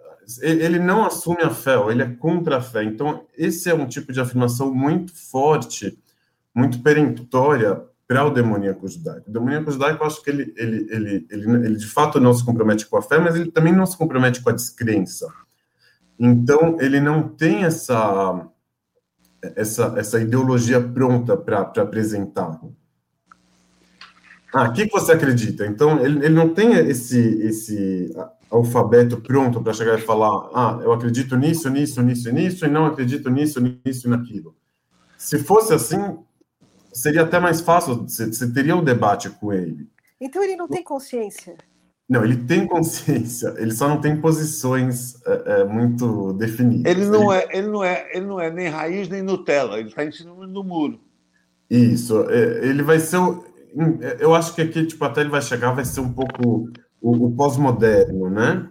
[0.42, 2.84] ele não assume a fé, ele é contra a fé.
[2.84, 5.98] Então, esse é um tipo de afirmação muito forte,
[6.54, 9.30] muito perentória para o demoníaco judaico.
[9.30, 12.44] O demoníaco judaico, eu acho que ele, ele, ele, ele, ele de fato não se
[12.44, 15.26] compromete com a fé, mas ele também não se compromete com a descrença.
[16.18, 18.46] Então, ele não tem essa,
[19.56, 22.60] essa, essa ideologia pronta para apresentar.
[24.52, 25.64] Ah, o que, que você acredita?
[25.66, 28.12] Então, ele, ele não tem esse, esse
[28.50, 32.86] alfabeto pronto para chegar e falar: ah, eu acredito nisso, nisso, nisso, nisso, e não
[32.86, 34.54] acredito nisso, nisso e naquilo.
[35.16, 36.18] Se fosse assim,
[36.92, 39.88] seria até mais fácil, você, teria um debate com ele.
[40.20, 41.56] Então, ele não tem consciência.
[42.08, 46.90] Não, ele tem consciência, ele só não tem posições é, é, muito definidas.
[46.90, 47.42] Ele não, ele...
[47.42, 50.46] É, ele, não é, ele não é nem raiz nem Nutella, ele está em cima
[50.48, 50.98] do muro.
[51.70, 53.18] Isso, é, ele vai ser.
[54.18, 56.68] Eu acho que aqui, tipo, até ele vai chegar, vai ser um pouco
[57.00, 58.70] o, o pós-moderno, né?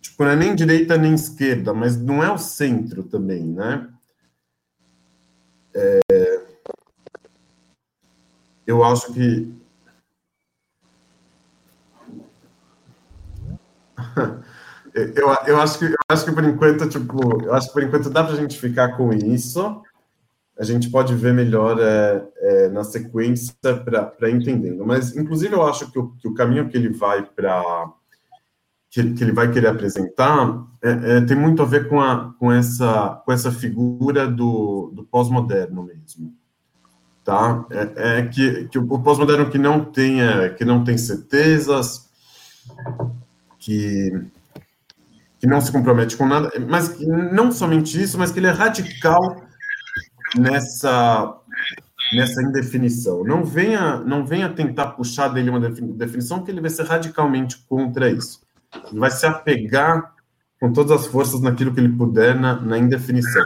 [0.00, 3.88] Tipo, não é nem direita nem esquerda, mas não é o centro também, né?
[5.74, 6.00] É...
[8.66, 9.52] Eu acho que
[14.94, 18.10] eu, eu, acho que, eu acho que por enquanto, tipo, eu acho que por enquanto
[18.10, 19.82] dá para a gente ficar com isso.
[20.58, 24.86] A gente pode ver melhor é, é, na sequência para entendendo.
[24.86, 27.92] Mas, inclusive, eu acho que o, que o caminho que ele vai para
[28.88, 32.52] que, que, ele vai querer apresentar é, é, tem muito a ver com, a, com,
[32.52, 36.32] essa, com essa figura do, do pós-moderno mesmo.
[37.24, 37.64] Tá?
[37.70, 40.18] É, é, que, que o pós-moderno que não tem
[40.56, 42.08] que não tem certezas,
[43.58, 44.12] que,
[45.40, 48.50] que não se compromete com nada, mas que, não somente isso, mas que ele é
[48.50, 49.42] radical
[50.36, 51.40] nessa
[52.12, 53.24] nessa indefinição.
[53.24, 58.10] Não venha, não venha tentar puxar dele uma definição que ele vai ser radicalmente contra
[58.10, 58.42] isso.
[58.90, 60.14] Ele vai se apegar
[60.60, 63.44] com todas as forças naquilo que ele puder na, na indefinição.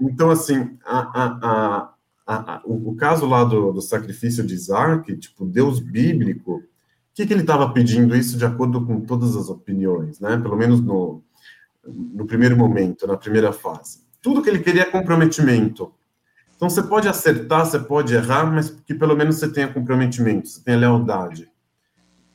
[0.00, 1.94] Então, assim, a, a,
[2.26, 6.62] a, o, o, caso lá do, do sacrifício de Isaac, tipo, Deus bíblico,
[7.14, 10.38] que, que ele estava pedindo isso de acordo com todas as opiniões, né?
[10.38, 11.22] Pelo menos no,
[11.86, 14.00] no primeiro momento, na primeira fase.
[14.22, 15.92] Tudo que ele queria é comprometimento.
[16.60, 20.62] Então você pode acertar, você pode errar, mas que pelo menos você tenha comprometimento, você
[20.62, 21.50] tenha lealdade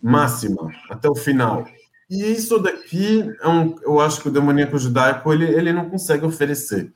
[0.01, 1.63] máxima até o final.
[2.09, 6.25] E isso daqui é um, eu acho que o demoníaco judaico ele, ele não consegue
[6.25, 6.91] oferecer.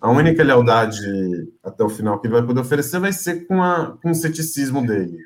[0.00, 1.00] A única lealdade
[1.64, 4.86] até o final que ele vai poder oferecer vai ser com, a, com o ceticismo
[4.86, 5.18] dele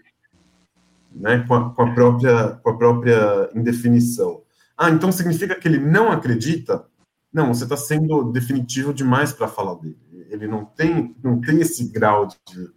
[1.14, 4.41] né, com, a, com, a própria, com a própria indefinição.
[4.75, 6.83] Ah, então significa que ele não acredita?
[7.33, 9.97] não, você está sendo definitivo demais para falar dele.
[10.31, 12.70] Ele não tem, não tem esse grau de,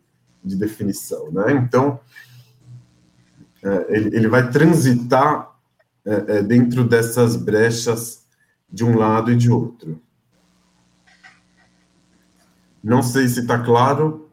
[0.43, 1.53] de definição, né?
[1.53, 1.99] Então,
[3.63, 5.55] é, ele, ele vai transitar
[6.05, 8.25] é, é, dentro dessas brechas
[8.69, 10.01] de um lado e de outro.
[12.83, 14.29] Não sei se está claro,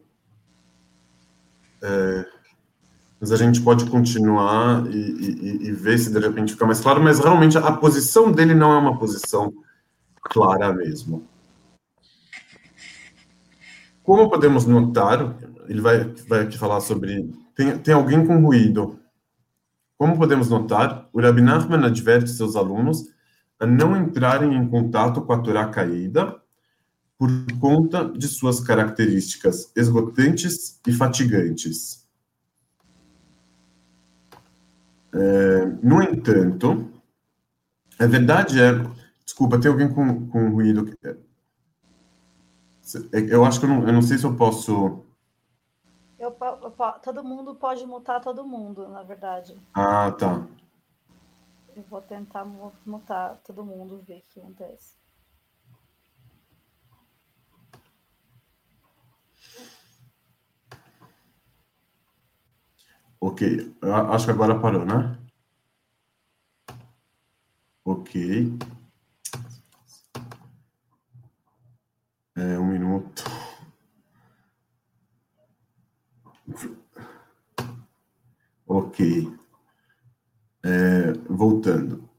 [1.81, 2.25] é,
[3.21, 7.01] mas a gente pode continuar e, e, e, ver se de repente fica mais claro,
[7.01, 9.53] mas realmente a posição dele não é uma posição
[10.23, 11.25] clara mesmo.
[14.03, 15.37] Como podemos notar,
[15.67, 17.31] ele vai, vai aqui falar sobre.
[17.55, 18.99] Tem, tem alguém com ruído.
[19.97, 23.07] Como podemos notar, o Rabbi Nachman adverte seus alunos
[23.59, 26.41] a não entrarem em contato com a Torá caída
[27.15, 27.29] por
[27.59, 32.03] conta de suas características esgotantes e fatigantes.
[35.13, 36.89] É, no entanto,
[37.99, 38.71] a verdade é.
[39.23, 40.91] Desculpa, tem alguém com, com ruído.
[43.13, 45.05] É, eu acho que eu não, eu não sei se eu posso.
[46.19, 46.71] Eu, eu,
[47.03, 49.57] todo mundo pode mutar todo mundo, na verdade.
[49.73, 50.47] Ah, tá.
[51.75, 52.45] Eu vou tentar
[52.85, 54.95] mutar todo mundo, ver o que acontece.
[63.19, 63.75] Ok,
[64.09, 65.17] acho que agora parou, né?
[67.85, 68.57] Ok.
[72.35, 73.23] É, um minuto.
[78.67, 79.37] Ok.
[80.63, 82.09] É, voltando.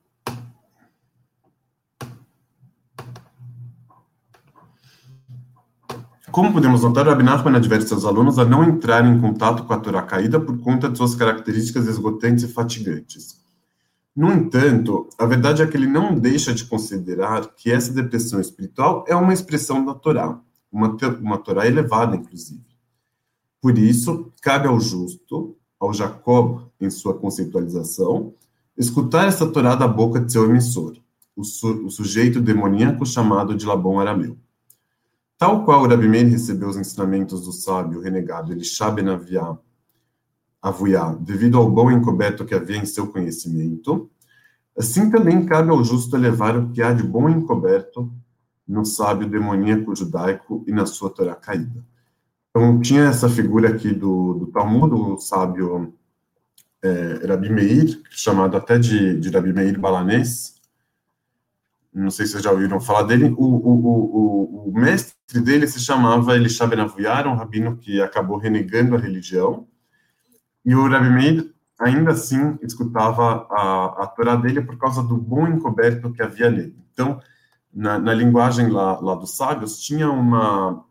[6.30, 9.78] Como podemos notar, o Abinachman adverte seus alunos a não entrarem em contato com a
[9.78, 13.41] Torá caída por conta de suas características esgotantes e fatigantes.
[14.14, 19.04] No entanto, a verdade é que ele não deixa de considerar que essa depressão espiritual
[19.08, 20.38] é uma expressão da Torá,
[20.70, 22.62] uma, uma Torá elevada, inclusive.
[23.60, 28.34] Por isso, cabe ao justo, ao Jacob, em sua conceitualização,
[28.76, 30.96] escutar essa Torá da boca de seu emissor,
[31.34, 34.36] o, su, o sujeito demoníaco chamado de Labão Arameu.
[35.38, 39.06] Tal qual Rabi Meir recebeu os ensinamentos do sábio renegado Elisha ben
[40.62, 44.08] Avuyá, devido ao bom encoberto que havia em seu conhecimento,
[44.78, 48.12] assim também cabe ao justo elevar o que há de bom encoberto
[48.66, 51.84] no sábio demoníaco judaico e na sua Torá caída.
[52.50, 55.92] Então, tinha essa figura aqui do, do Talmud, o sábio
[56.82, 60.54] é, Rabi Meir, chamado até de, de Rabi Meir Balanês.
[61.92, 63.34] Não sei se vocês já ouviram falar dele.
[63.36, 68.36] O, o, o, o mestre dele se chamava Elisha Ben Avuyar, um rabino que acabou
[68.38, 69.66] renegando a religião.
[70.64, 75.46] E o Rabi Meir, ainda assim, escutava a, a Torá dele por causa do bom
[75.46, 76.76] encoberto que havia nele.
[76.92, 77.20] Então,
[77.72, 80.84] na, na linguagem lá, lá dos sábios, tinha uma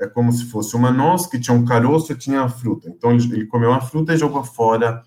[0.00, 2.88] é como se fosse uma noz que tinha um caroço e tinha a fruta.
[2.88, 5.02] Então ele, ele comeu a fruta e jogou fora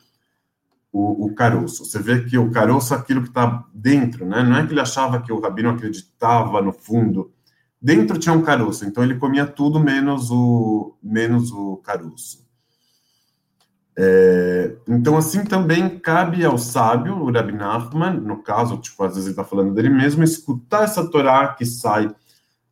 [0.91, 1.85] o, o, caroço.
[1.85, 4.43] Você vê que o caroço é aquilo que está dentro, né?
[4.43, 7.31] Não é que ele achava que o rabino acreditava no fundo.
[7.81, 12.47] Dentro tinha um caroço, então ele comia tudo menos o menos o caroço.
[14.01, 19.25] É, então, assim também cabe ao sábio, o Rabbi Nachman, no caso, tipo, às vezes
[19.25, 22.09] ele está falando dele mesmo, escutar essa Torá que sai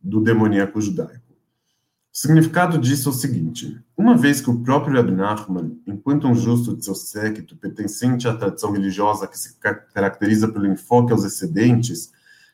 [0.02, 1.28] do demoníaco judaico.
[1.28, 6.34] O significado disso é o seguinte: uma vez que o próprio Rabbi Nachman, enquanto um
[6.34, 9.58] justo de seu séquito, pertencente à tradição religiosa que se
[9.94, 12.10] caracteriza pelo enfoque aos excedentes,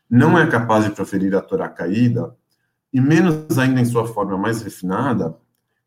[0.09, 2.35] não é capaz de proferir a Torá caída,
[2.91, 5.37] e menos ainda em sua forma mais refinada,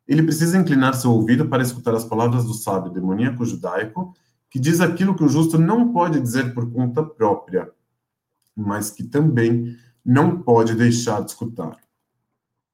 [0.06, 4.14] ele precisa inclinar seu ouvido para escutar as palavras do sábio demoníaco judaico,
[4.48, 7.70] que diz aquilo que o justo não pode dizer por conta própria,
[8.54, 11.76] mas que também não pode deixar de escutar.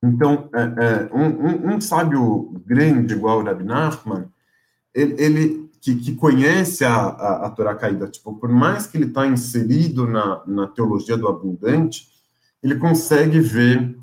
[0.03, 4.27] Então, é, é, um, um, um, sábio grande, igual o Rabbi Nachman,
[4.93, 9.07] ele, ele que, que, conhece a, a, a Torá caída, tipo, por mais que ele
[9.07, 12.09] está inserido na, na teologia do abundante,
[12.63, 13.97] ele consegue ver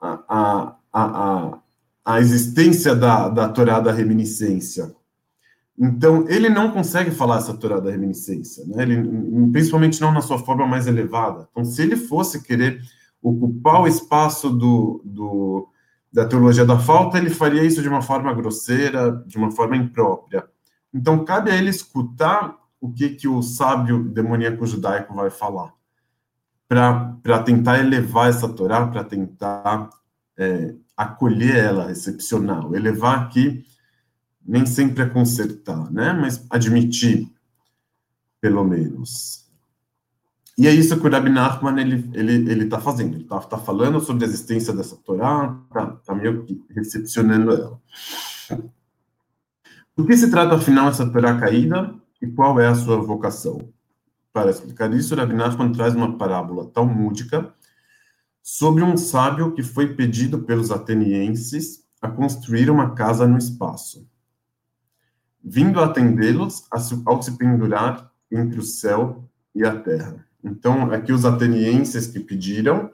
[0.00, 1.58] a, a, a, a
[2.16, 4.94] existência da, da Torá da reminiscência.
[5.78, 8.82] Então, ele não consegue falar essa Torá da reminiscência, né?
[8.82, 11.46] ele, principalmente não na sua forma mais elevada.
[11.50, 12.80] Então, se ele fosse querer
[13.22, 15.68] ocupar o espaço do, do,
[16.12, 20.44] da teologia da falta, ele faria isso de uma forma grosseira, de uma forma imprópria.
[20.92, 25.72] Então, cabe a ele escutar o que, que o sábio demoníaco judaico vai falar,
[26.66, 29.90] para tentar elevar essa Torá, para tentar
[30.36, 32.66] é, acolher ela, recepcionar.
[32.74, 33.64] elevar aqui
[34.44, 36.12] nem sempre é consertar, né?
[36.12, 37.30] mas admitir,
[38.40, 39.46] pelo menos.
[40.56, 43.14] E é isso que o Rabbi Nachman ele ele ele está fazendo.
[43.14, 47.80] Ele está tá falando sobre a existência dessa Torá, está tá meio que recepcionando ela.
[49.96, 53.72] Do que se trata, afinal, essa Torá caída e qual é a sua vocação?
[54.32, 57.54] Para explicar isso, Rabbi Nachman traz uma parábola talmúdica
[58.42, 64.08] sobre um sábio que foi pedido pelos atenienses a construir uma casa no espaço.
[65.42, 66.64] Vindo atendê-los
[67.04, 69.24] ao se pendurar entre o céu
[69.54, 70.24] e a terra.
[70.42, 72.90] Então, aqui os atenienses que pediram,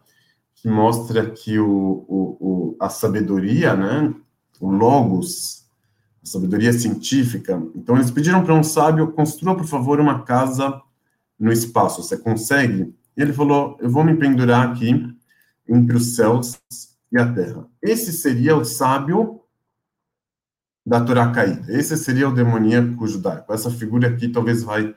[0.55, 4.15] que mostra que o, o, o, a sabedoria, né,
[4.61, 5.67] o logos,
[6.23, 7.63] a sabedoria científica.
[7.75, 10.81] Então, eles pediram para um sábio, construa, por favor, uma casa
[11.39, 12.03] no espaço.
[12.03, 12.95] Você consegue?
[13.17, 15.14] E ele falou, eu vou me pendurar aqui
[15.69, 16.61] entre os céus
[17.11, 17.67] e a terra.
[17.83, 19.41] Esse seria o sábio
[20.85, 21.73] da Torá caída.
[21.73, 23.53] Esse seria o demoníaco judaico.
[23.53, 24.95] Essa figura aqui talvez vai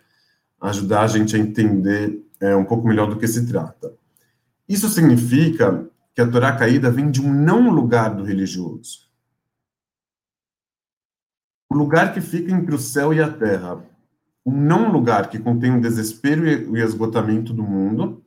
[0.59, 3.93] ajudar a gente a entender é, um pouco melhor do que se trata.
[4.67, 9.07] Isso significa que a Torá caída vem de um não lugar do religioso.
[11.69, 13.83] O lugar que fica entre o céu e a terra.
[14.45, 18.25] Um não lugar que contém o desespero e o esgotamento do mundo,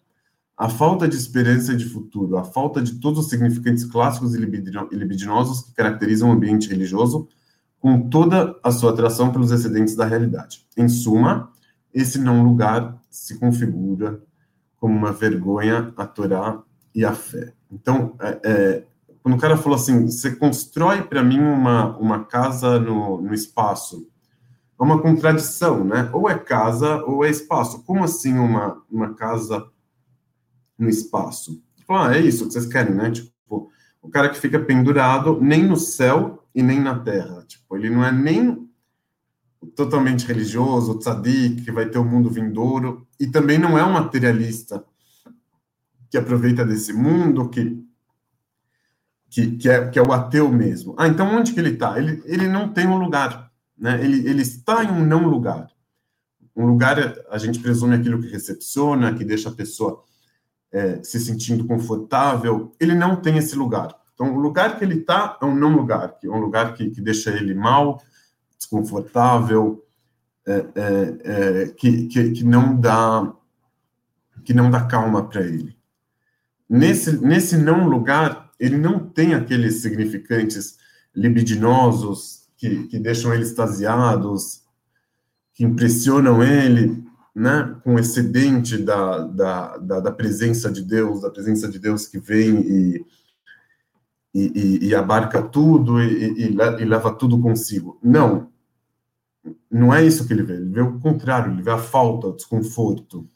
[0.60, 5.62] a falta de esperança de futuro, a falta de todos os significantes clássicos e libidinosos
[5.62, 7.26] que caracterizam o ambiente religioso,
[7.78, 10.66] com toda a sua atração pelos excedentes da realidade.
[10.76, 11.50] Em suma,
[11.94, 14.22] esse não lugar se configura
[14.76, 16.62] como uma vergonha a Torá
[16.94, 17.54] e a fé.
[17.72, 18.84] Então, é, é,
[19.22, 24.06] quando o cara falou assim, você constrói para mim uma, uma casa no, no espaço,
[24.78, 26.10] é uma contradição, né?
[26.12, 27.82] Ou é casa ou é espaço.
[27.84, 29.66] Como assim uma, uma casa
[30.80, 31.62] no espaço?
[31.88, 33.10] Ah, é isso que vocês querem, né?
[33.10, 33.70] Tipo,
[34.00, 37.44] o cara que fica pendurado nem no céu e nem na terra.
[37.46, 38.68] Tipo, ele não é nem
[39.76, 44.82] totalmente religioso, tzadik, que vai ter o mundo vindouro, e também não é um materialista
[46.08, 47.84] que aproveita desse mundo, que,
[49.28, 50.94] que, que, é, que é o ateu mesmo.
[50.98, 51.98] Ah, então onde que ele está?
[51.98, 54.02] Ele, ele não tem um lugar, né?
[54.02, 55.68] ele, ele está em um não lugar.
[56.56, 56.96] Um lugar,
[57.30, 60.02] a gente presume aquilo que recepciona, que deixa a pessoa
[60.72, 63.94] é, se sentindo confortável, ele não tem esse lugar.
[64.14, 66.90] Então, o lugar que ele está é um não lugar, que é um lugar que,
[66.90, 68.02] que deixa ele mal,
[68.58, 69.84] desconfortável,
[70.46, 73.32] é, é, é, que, que, que, não dá
[74.44, 75.76] que não dá calma para ele.
[76.68, 80.78] Nesse, nesse não lugar, ele não tem aqueles significantes
[81.14, 84.62] libidinosos que, que deixam ele extasiados,
[85.52, 87.04] que impressionam ele,
[87.34, 92.18] né, com excedente da, da, da, da, presença de Deus, da presença de Deus que
[92.18, 93.06] vem e,
[94.34, 97.98] e, e abarca tudo e, e, leva tudo consigo.
[98.02, 98.50] Não,
[99.70, 102.36] não é isso que ele vê, ele vê o contrário, ele vê a falta, o
[102.36, 103.26] desconforto.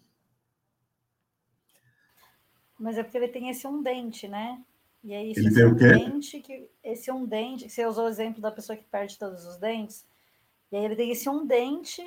[2.79, 4.61] Mas é porque ele tem esse um dente, né?
[5.03, 5.89] E aí, ele tem o quê?
[5.89, 9.57] Dente que, esse um dente, você usou o exemplo da pessoa que perde todos os
[9.59, 10.05] dentes,
[10.73, 12.03] e aí ele tem esse um dente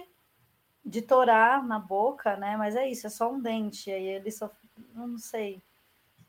[0.88, 2.55] de torar na boca, né?
[2.55, 4.49] Mas é isso, é só um dente, aí ele só,
[4.95, 5.61] não sei.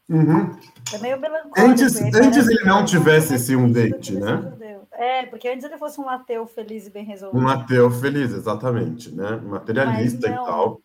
[0.09, 0.51] Uhum.
[0.93, 1.61] É meio melancólico.
[1.61, 4.53] Antes, ele, antes ele não tivesse esse um dente, né?
[4.93, 7.41] É, porque antes ele fosse um ateu feliz e bem resolvido.
[7.41, 9.37] Um ateu feliz, exatamente, né?
[9.37, 10.81] Materialista e tal.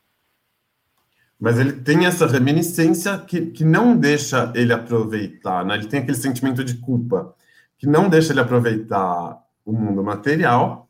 [1.40, 5.76] Mas ele tem essa reminiscência que, que não deixa ele aproveitar, né?
[5.76, 7.34] Ele tem aquele sentimento de culpa,
[7.78, 10.88] que não deixa ele aproveitar o mundo material.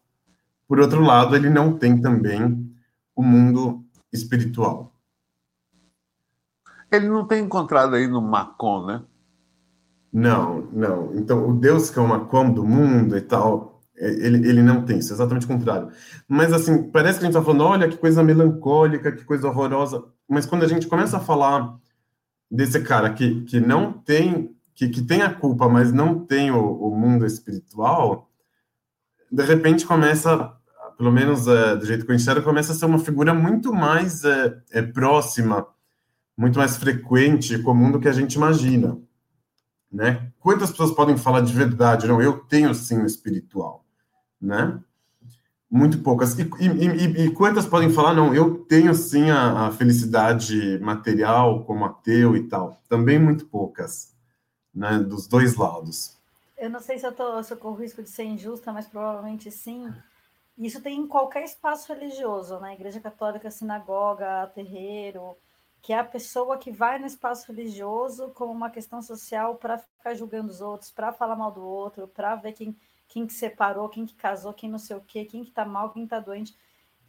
[0.68, 2.63] Por outro lado, ele não tem também
[3.16, 4.94] o mundo espiritual.
[6.92, 9.04] Ele não tem encontrado aí no Macon, né?
[10.12, 11.16] Não, não.
[11.16, 14.86] Então, o Deus que é uma com do mundo e tal, é, ele, ele não
[14.86, 15.90] tem isso, é exatamente o contrário.
[16.28, 20.04] Mas, assim, parece que a gente está falando, olha, que coisa melancólica, que coisa horrorosa.
[20.30, 21.78] Mas quando a gente começa a falar
[22.50, 26.60] desse cara que, que não tem, que, que tem a culpa, mas não tem o,
[26.60, 28.30] o mundo espiritual,
[29.32, 30.56] de repente começa,
[30.98, 34.24] pelo menos é, do jeito que eu enxergo, começa a ser uma figura muito mais
[34.24, 35.68] é, é próxima
[36.38, 38.98] muito mais frequente e comum do que a gente imagina.
[39.92, 40.32] Né?
[40.40, 42.08] Quantas pessoas podem falar de verdade?
[42.08, 43.86] Não, eu tenho sim o espiritual,
[44.42, 44.80] né?
[45.70, 46.38] Muito poucas.
[46.38, 51.64] E, e, e, e quantas podem falar, não, eu tenho sim a, a, felicidade material
[51.64, 52.82] como ateu e tal?
[52.90, 54.16] Também muito poucas,
[54.74, 55.00] né?
[55.00, 56.18] Dos dois lados.
[56.58, 59.52] Eu não sei se eu, tô, se eu corro risco de ser injusta, mas provavelmente
[59.52, 59.92] sim.
[60.58, 62.74] Isso tem em qualquer espaço religioso, né?
[62.74, 65.36] Igreja católica, sinagoga, terreiro,
[65.82, 70.14] que é a pessoa que vai no espaço religioso como uma questão social para ficar
[70.14, 72.78] julgando os outros, para falar mal do outro, para ver quem,
[73.08, 75.92] quem que separou, quem que casou, quem não sei o quê, quem que está mal,
[75.92, 76.56] quem está doente.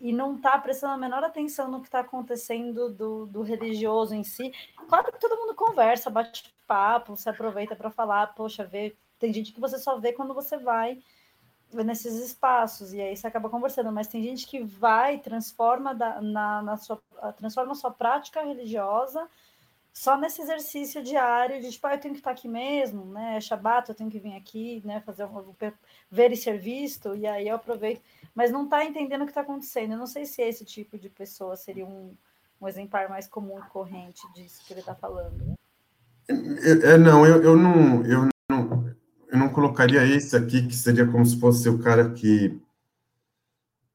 [0.00, 4.24] e não está prestando a menor atenção no que está acontecendo do, do religioso em
[4.24, 4.52] si.
[4.88, 9.52] Claro que todo mundo conversa, bate papo, se aproveita para falar, poxa, vê, tem gente
[9.52, 11.02] que você só vê quando você vai
[11.82, 16.62] nesses espaços, e aí você acaba conversando, mas tem gente que vai, transforma da, na,
[16.62, 17.00] na sua,
[17.36, 19.28] transforma a sua prática religiosa
[19.94, 23.36] só nesse exercício diário de tipo, ah, eu tenho que estar aqui mesmo, né?
[23.36, 25.00] É Shabat, eu tenho que vir aqui, né?
[25.06, 25.54] Fazer um,
[26.10, 28.02] ver e ser visto, e aí eu aproveito,
[28.34, 29.92] mas não está entendendo o que está acontecendo.
[29.92, 32.12] Eu não sei se esse tipo de pessoa seria um,
[32.60, 35.54] um exemplar mais comum e corrente disso que ele está falando.
[36.28, 38.83] É, é, não, eu, eu não, eu não,
[39.34, 42.56] eu não colocaria esse aqui que seria como se fosse o cara que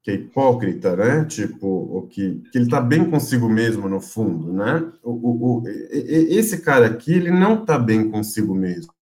[0.02, 1.26] que é hipócrita, né?
[1.26, 4.90] Tipo, o que, que ele está bem consigo mesmo no fundo, né?
[5.04, 8.94] O, o, o esse cara aqui, ele não está bem consigo mesmo.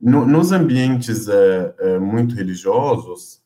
[0.00, 3.42] No, nos ambientes é, é, muito religiosos,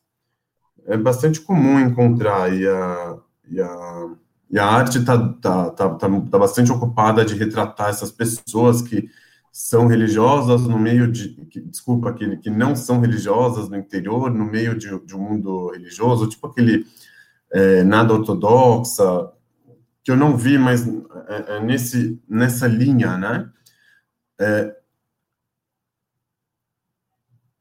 [0.85, 3.17] é bastante comum encontrar, e a,
[3.49, 4.09] e a,
[4.49, 9.09] e a arte está tá, tá, tá, tá bastante ocupada de retratar essas pessoas que
[9.51, 14.45] são religiosas no meio de, que, desculpa, aquele que não são religiosas no interior, no
[14.45, 16.85] meio de, de um mundo religioso, tipo aquele
[17.51, 19.29] é, nada ortodoxa,
[20.03, 23.49] que eu não vi, mas é, é, nesse, nessa linha, né?
[24.39, 24.75] É,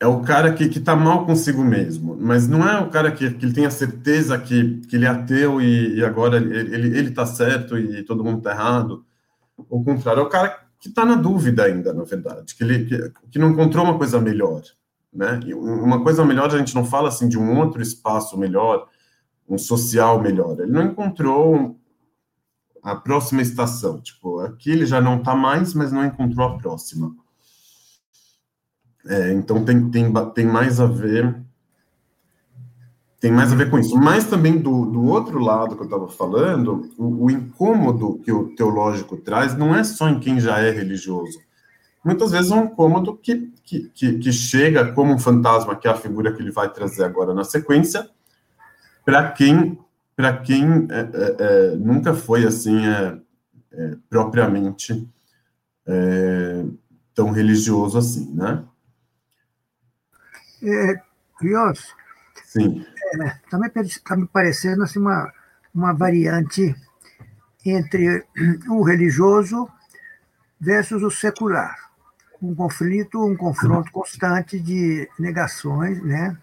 [0.02, 3.44] é o cara que está mal consigo mesmo, mas não é o cara que, que
[3.44, 7.76] ele tem a certeza que, que ele é ateu e, e agora ele está certo
[7.76, 9.04] e todo mundo está errado.
[9.68, 13.12] O contrário, é o cara que está na dúvida ainda, na verdade, que ele que,
[13.30, 14.62] que, não encontrou uma coisa melhor,
[15.12, 15.38] né?
[15.44, 18.88] E uma coisa melhor a gente não fala assim de um outro espaço melhor,
[19.46, 20.58] um social melhor.
[20.58, 21.78] Ele não encontrou
[22.82, 27.14] a próxima estação, tipo, aqui ele já não está mais, mas não encontrou a próxima.
[29.06, 31.38] É, então tem, tem, tem mais a ver
[33.20, 33.94] tem mais a ver com isso.
[33.96, 38.54] Mas também do, do outro lado que eu estava falando, o, o, incômodo que o
[38.56, 41.38] teológico traz não é só em quem já é religioso.
[42.02, 45.90] Muitas vezes é um incômodo que, que, que, que chega como um fantasma, que é
[45.90, 48.08] a figura que ele vai trazer agora na sequência,
[49.04, 49.78] para quem,
[50.16, 53.18] pra quem é, é, é, nunca foi assim é,
[53.72, 55.06] é, propriamente
[55.86, 56.64] é,
[57.14, 58.64] tão religioso assim, né?
[60.62, 61.02] É,
[61.40, 61.94] Rios,
[62.50, 62.84] Sim.
[63.12, 65.32] É, também está me parecendo assim, uma,
[65.74, 66.74] uma variante
[67.64, 68.24] entre
[68.68, 69.68] o religioso
[70.60, 71.90] versus o secular.
[72.40, 76.36] Um conflito, um confronto constante de negações, né?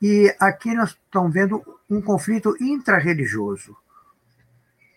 [0.00, 3.76] E aqui nós estamos vendo um conflito intrarreligioso.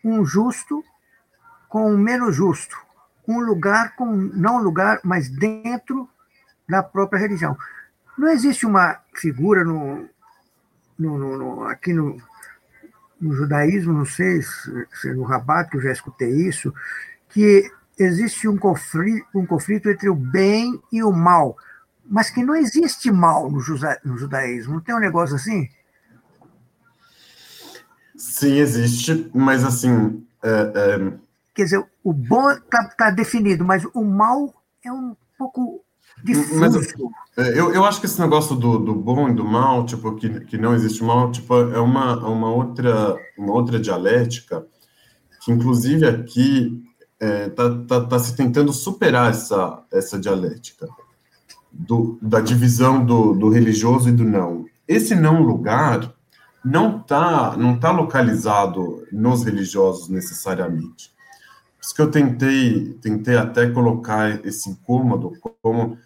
[0.03, 0.83] Um justo
[1.67, 2.77] com um menos justo.
[3.27, 6.07] Um lugar com não lugar, mas dentro
[6.69, 7.57] da própria religião.
[8.17, 10.07] Não existe uma figura no,
[11.01, 12.17] no, no, no aqui no,
[13.19, 16.73] no judaísmo, não sei se, se é no Rabat, que eu já escutei isso,
[17.29, 21.55] que existe um conflito, um conflito entre o bem e o mal,
[22.05, 24.73] mas que não existe mal no, juda, no judaísmo.
[24.73, 25.69] Não tem um negócio assim?
[28.15, 30.25] Sim, existe, mas assim.
[30.43, 31.13] É, é...
[31.53, 35.83] Quer dizer, o bom está tá definido, mas o mal é um pouco.
[36.55, 36.75] Mas,
[37.37, 40.41] é, eu, eu acho que esse negócio do, do bom e do mal, tipo, que,
[40.41, 44.65] que não existe mal, tipo, é uma, uma, outra, uma outra dialética
[45.43, 46.83] que, inclusive, aqui
[47.19, 50.87] está é, tá, tá, tá se tentando superar essa, essa dialética
[51.71, 54.65] do, da divisão do, do religioso e do não.
[54.87, 56.13] Esse não lugar
[56.63, 61.11] não está não tá localizado nos religiosos necessariamente.
[61.77, 65.97] Por isso que eu tentei, tentei até colocar esse incômodo como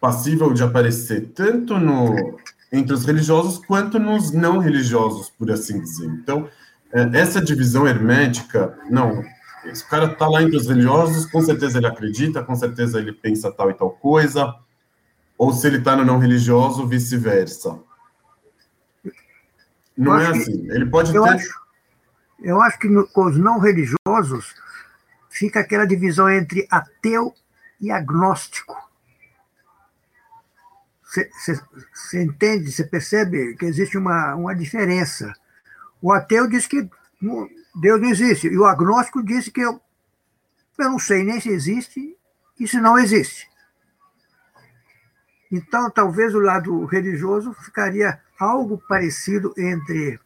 [0.00, 2.38] passível de aparecer tanto no,
[2.72, 6.06] entre os religiosos quanto nos não religiosos, por assim dizer.
[6.06, 6.48] Então,
[6.92, 9.22] é, essa divisão hermética, não,
[9.64, 13.50] esse cara está lá entre os religiosos, com certeza ele acredita, com certeza ele pensa
[13.50, 14.54] tal e tal coisa,
[15.36, 17.78] ou se ele está no não religioso, vice-versa.
[19.96, 20.66] Não é assim.
[20.70, 21.30] Ele pode eu ter.
[21.30, 21.60] Acho,
[22.40, 24.54] eu acho que no, com os não religiosos
[25.28, 27.34] fica aquela divisão entre ateu
[27.80, 28.87] e agnóstico.
[31.08, 35.32] Você entende, você percebe que existe uma, uma diferença.
[36.02, 36.88] O ateu diz que
[37.74, 39.80] Deus não existe, e o agnóstico diz que eu,
[40.78, 42.14] eu não sei nem se existe
[42.60, 43.48] e se não existe.
[45.50, 50.20] Então, talvez o lado religioso ficaria algo parecido entre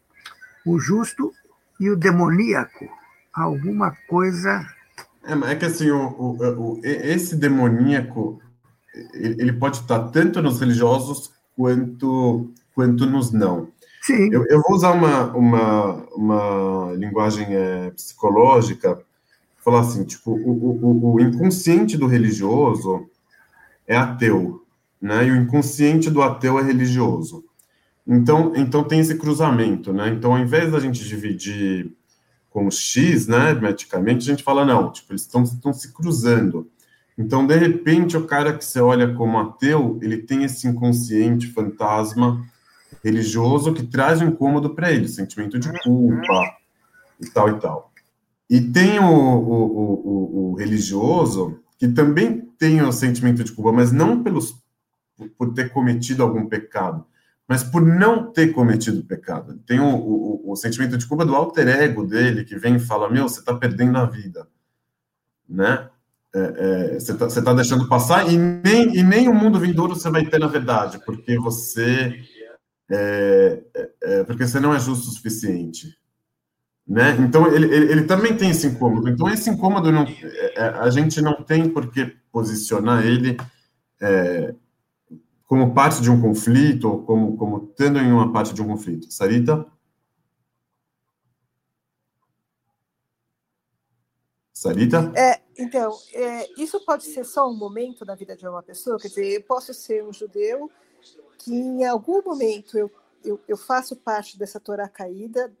[0.65, 1.33] o justo
[1.79, 2.89] e o demoníaco.
[3.33, 4.67] Alguma coisa.
[5.23, 8.42] É, é que assim, o, o, o, esse demoníaco
[9.13, 13.69] ele pode estar tanto nos religiosos quanto, quanto nos não.
[14.01, 14.29] Sim.
[14.31, 19.01] Eu, eu vou usar uma, uma, uma linguagem é, psicológica,
[19.63, 23.09] falar assim, tipo, o, o, o inconsciente do religioso
[23.87, 24.61] é ateu,
[25.01, 25.25] né?
[25.25, 27.45] E o inconsciente do ateu é religioso.
[28.05, 30.09] Então, então tem esse cruzamento, né?
[30.09, 31.89] Então, ao invés da gente dividir
[32.49, 36.69] com X, né, hermeticamente, a gente fala, não, tipo, eles estão se cruzando.
[37.17, 42.43] Então, de repente, o cara que você olha como ateu, ele tem esse inconsciente fantasma
[43.03, 46.57] religioso que traz um incômodo para ele, sentimento de culpa
[47.19, 47.91] e tal e tal.
[48.49, 53.91] E tem o, o, o, o, religioso que também tem o sentimento de culpa, mas
[53.91, 54.61] não pelos
[55.37, 57.05] por ter cometido algum pecado,
[57.47, 59.57] mas por não ter cometido pecado.
[59.65, 63.09] Tem o, o, o sentimento de culpa do alter ego dele que vem e fala:
[63.09, 64.47] Meu, você está perdendo a vida,
[65.47, 65.89] né?
[66.35, 66.39] É,
[66.95, 70.25] é, você está tá deixando passar e nem, e nem o mundo vindouro você vai
[70.25, 72.11] ter na verdade, porque você
[72.89, 75.97] é, é, é, porque você não é justo o suficiente.
[76.87, 77.15] Né?
[77.19, 79.09] Então, ele, ele, ele, também tem esse incômodo.
[79.09, 83.37] Então, esse incômodo, não, é, é, a gente não tem por que posicionar ele
[84.01, 84.53] é,
[85.47, 89.11] como parte de um conflito, ou como, como tendo em uma parte de um conflito.
[89.11, 89.65] Sarita?
[94.63, 95.11] Sarita?
[95.13, 98.97] É, então, é, isso pode ser só um momento da vida de uma pessoa?
[98.97, 100.71] Quer dizer, eu posso ser um judeu
[101.37, 102.89] que em algum momento eu,
[103.25, 105.51] eu, eu faço parte dessa Torá caída,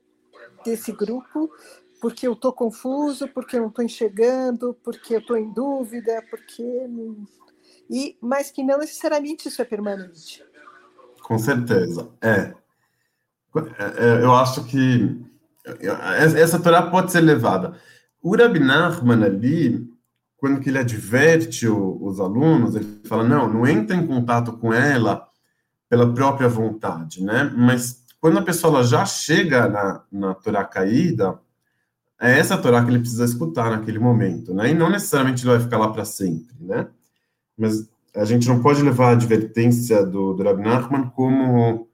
[0.63, 1.51] desse grupo,
[1.99, 6.63] porque eu estou confuso, porque eu não estou enxergando, porque eu estou em dúvida, porque.
[7.89, 10.45] E, mas que não necessariamente isso é permanente.
[11.21, 12.29] Com certeza, é.
[12.37, 12.53] é,
[13.97, 15.21] é eu acho que
[16.37, 17.77] essa Torá pode ser levada.
[18.23, 19.85] O Rabi Nachman ali,
[20.37, 25.27] quando que ele adverte os alunos, ele fala, não, não entra em contato com ela
[25.89, 27.53] pela própria vontade, né?
[27.55, 31.37] Mas quando a pessoa já chega na, na Torá caída,
[32.19, 34.71] é essa Torá que ele precisa escutar naquele momento, né?
[34.71, 36.87] E não necessariamente ele vai ficar lá para sempre, né?
[37.57, 41.89] Mas a gente não pode levar a advertência do, do Rabbi Nachman como,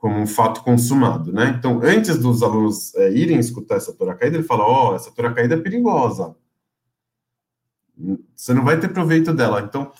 [0.00, 1.54] como um fato consumado, né?
[1.58, 5.12] Então, antes dos alunos é, irem escutar essa Torá caída, ele fala, ó, oh, essa
[5.12, 6.34] Torá caída é perigosa.
[8.34, 9.60] Você não vai ter proveito dela.
[9.60, 9.92] Então,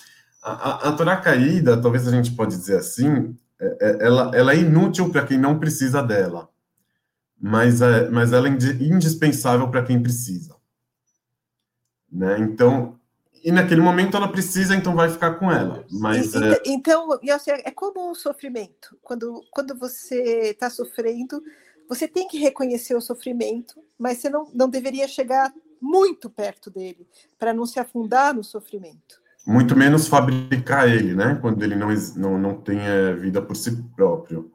[0.42, 4.56] a, a Torá caída, talvez a gente pode dizer assim, é, é, ela, ela é
[4.56, 6.48] inútil para quem não precisa dela,
[7.38, 10.56] mas, é, mas ela é indispensável para quem precisa.
[12.10, 12.38] Né?
[12.40, 12.98] Então,
[13.42, 15.84] e naquele momento ela precisa, então vai ficar com ela.
[15.90, 16.62] Mas, e, é...
[16.66, 17.18] Então,
[17.64, 18.96] é como um sofrimento.
[19.02, 21.42] Quando, quando você está sofrendo,
[21.88, 27.06] você tem que reconhecer o sofrimento, mas você não, não deveria chegar muito perto dele,
[27.38, 31.38] para não se afundar no sofrimento muito menos fabricar ele, né?
[31.40, 34.50] Quando ele não, não, não tem é, vida por si próprio,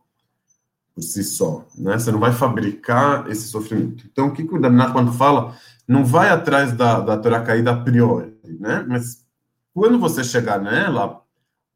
[0.93, 1.97] por si só, né?
[1.97, 4.05] Você não vai fabricar esse sofrimento.
[4.11, 5.55] Então, o que, que o Daminat, quando fala,
[5.87, 8.85] não vai atrás da, da Torá caída a priori, né?
[8.87, 9.25] Mas
[9.73, 11.21] quando você chegar nela,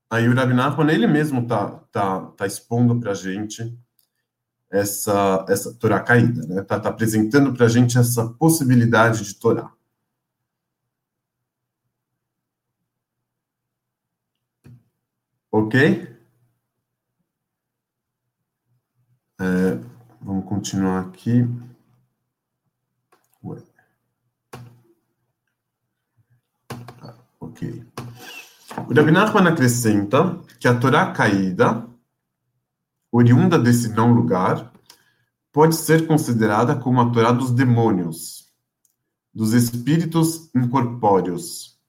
[0.10, 0.54] aí o Rabi
[0.94, 3.78] ele mesmo tá, tá, tá expondo para a gente
[4.70, 6.62] essa, essa Torá caída, né?
[6.64, 9.72] Tá, tá apresentando para a gente essa possibilidade de Torá.
[15.52, 16.08] Ok?
[19.42, 19.76] É,
[20.22, 21.48] vamos continuar aqui.
[23.44, 23.62] Ué.
[27.02, 27.16] Ah,
[27.50, 27.86] ok.
[28.88, 31.88] O Rabi Nachman acrescenta que a Torá caída,
[33.12, 34.72] oriunda desse não lugar,
[35.52, 38.46] pode ser considerada como a Torá dos demônios,
[39.34, 41.80] dos espíritos incorpóreos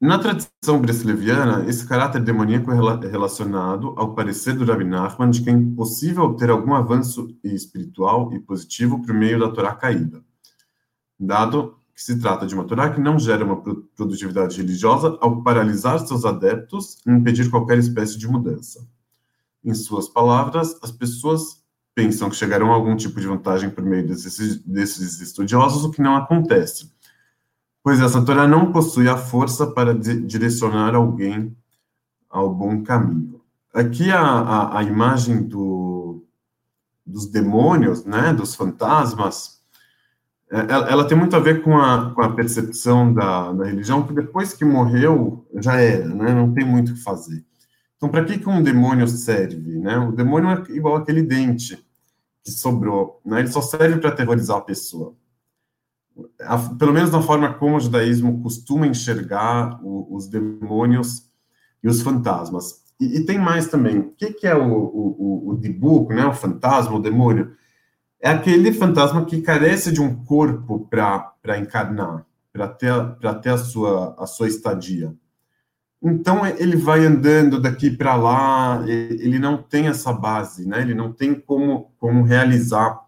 [0.00, 5.50] na tradição bresleviana, esse caráter demoníaco é relacionado ao parecer do Rabbi Nachman de que
[5.50, 10.24] é impossível ter algum avanço espiritual e positivo por meio da Torá caída,
[11.18, 13.60] dado que se trata de uma Torá que não gera uma
[13.94, 18.88] produtividade religiosa ao paralisar seus adeptos e impedir qualquer espécie de mudança.
[19.62, 21.62] Em suas palavras, as pessoas
[21.94, 26.00] pensam que chegarão a algum tipo de vantagem por meio desses, desses estudiosos, o que
[26.00, 26.90] não acontece
[27.82, 31.56] pois essa Torá não possui a força para direcionar alguém
[32.28, 33.40] ao bom caminho.
[33.72, 36.24] Aqui a, a, a imagem do,
[37.06, 39.59] dos demônios, né, dos fantasmas,
[40.50, 44.06] ela, é, ela, tem muito a ver com a, com a percepção da, da religião,
[44.06, 47.44] que depois que morreu, já era, né, não tem muito o que fazer.
[47.96, 49.78] Então, para que, que um demônio serve?
[49.78, 49.96] Né?
[49.98, 51.84] O demônio é igual aquele dente
[52.42, 53.40] que sobrou, né?
[53.40, 55.14] ele só serve para aterrorizar a pessoa
[56.40, 61.28] a, pelo menos na forma como o judaísmo costuma enxergar o, os demônios
[61.82, 62.82] e os fantasmas.
[63.00, 63.98] e, e, tem mais também.
[63.98, 66.24] O que, que é o, o, o, o dibuco, né?
[66.26, 67.52] O fantasma, o demônio?
[68.20, 72.92] É aquele fantasma que carece de um corpo para encarnar, para ter,
[73.42, 75.14] ter a, sua, a sua estadia.
[76.02, 80.80] Então ele vai andando daqui para lá, ele não tem essa base, né?
[80.80, 83.00] Ele não tem como, como realizar,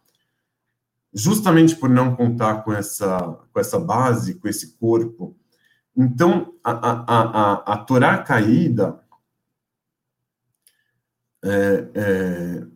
[1.13, 5.37] justamente por não contar com essa, com essa base, com esse corpo.
[5.97, 8.99] Então a, a, a, a Torá caída
[11.45, 12.67] é, é,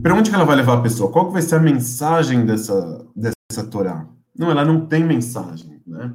[0.00, 1.10] para onde que ela vai levar a pessoa?
[1.10, 4.06] Qual que vai ser a mensagem dessa, dessa Torá?
[4.36, 6.14] Não, ela não tem mensagem, né?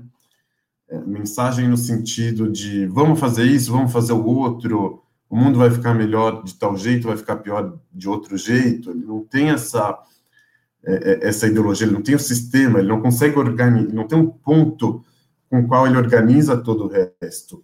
[0.90, 5.70] É, mensagem no sentido de vamos fazer isso, vamos fazer o outro, o mundo vai
[5.70, 8.92] ficar melhor de tal jeito, vai ficar pior de outro jeito.
[8.92, 10.02] Ele não tem essa
[10.86, 14.08] é, é essa ideologia, ele não tem o um sistema, ele não consegue organizar, não
[14.08, 15.04] tem um ponto
[15.50, 17.64] com o qual ele organiza todo o resto.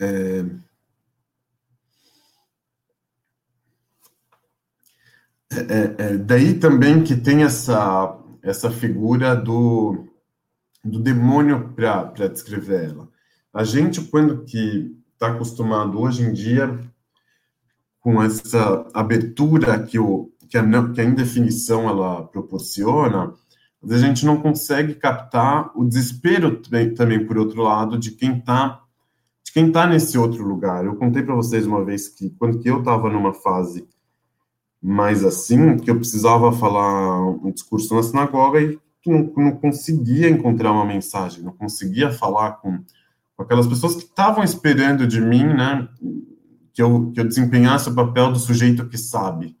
[0.00, 0.44] É,
[5.56, 10.06] É, é, é, daí também que tem essa, essa figura do,
[10.84, 13.08] do demônio para descrever ela.
[13.52, 16.78] A gente, quando que está acostumado hoje em dia
[18.00, 23.32] com essa abertura que, o, que, a, que a indefinição ela proporciona,
[23.82, 28.80] a gente não consegue captar o desespero também, também por outro lado, de quem está
[29.44, 30.86] de quem está nesse outro lugar.
[30.86, 33.86] Eu contei para vocês uma vez que, quando que eu estava numa fase
[34.86, 40.72] mais assim, que eu precisava falar um discurso na sinagoga e não, não conseguia encontrar
[40.72, 42.84] uma mensagem, não conseguia falar com,
[43.34, 45.88] com aquelas pessoas que estavam esperando de mim, né,
[46.74, 49.56] que eu, que eu desempenhasse o papel do sujeito que sabe,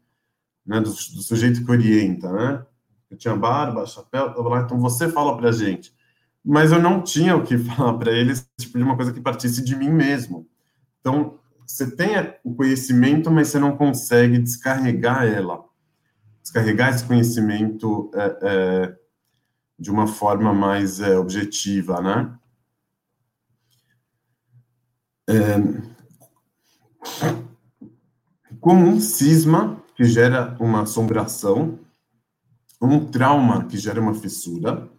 [0.66, 2.62] né, do, do sujeito que orienta, né,
[3.10, 5.90] eu tinha barba, chapéu, lá, então você fala para gente,
[6.44, 9.64] mas eu não tinha o que falar para eles, tipo, de uma coisa que partisse
[9.64, 10.46] de mim mesmo.
[11.00, 12.10] Então, você tem
[12.42, 15.64] o conhecimento, mas você não consegue descarregar ela,
[16.42, 18.96] descarregar esse conhecimento é, é,
[19.78, 22.38] de uma forma mais é, objetiva, né?
[25.26, 25.56] É,
[28.60, 31.78] como um cisma que gera uma assombração,
[32.80, 34.90] um trauma que gera uma fissura,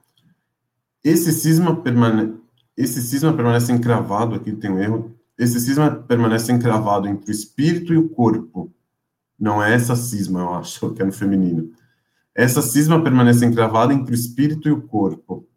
[1.04, 2.40] esse cisma, permane
[2.76, 7.94] esse cisma permanece encravado, aqui tem um erro, esse cisma permanece encravado entre o espírito
[7.94, 8.74] e o corpo.
[9.38, 11.72] Não é essa cisma, eu acho, que é no feminino.
[12.34, 15.48] Essa cisma permanece encravada entre o espírito e o corpo,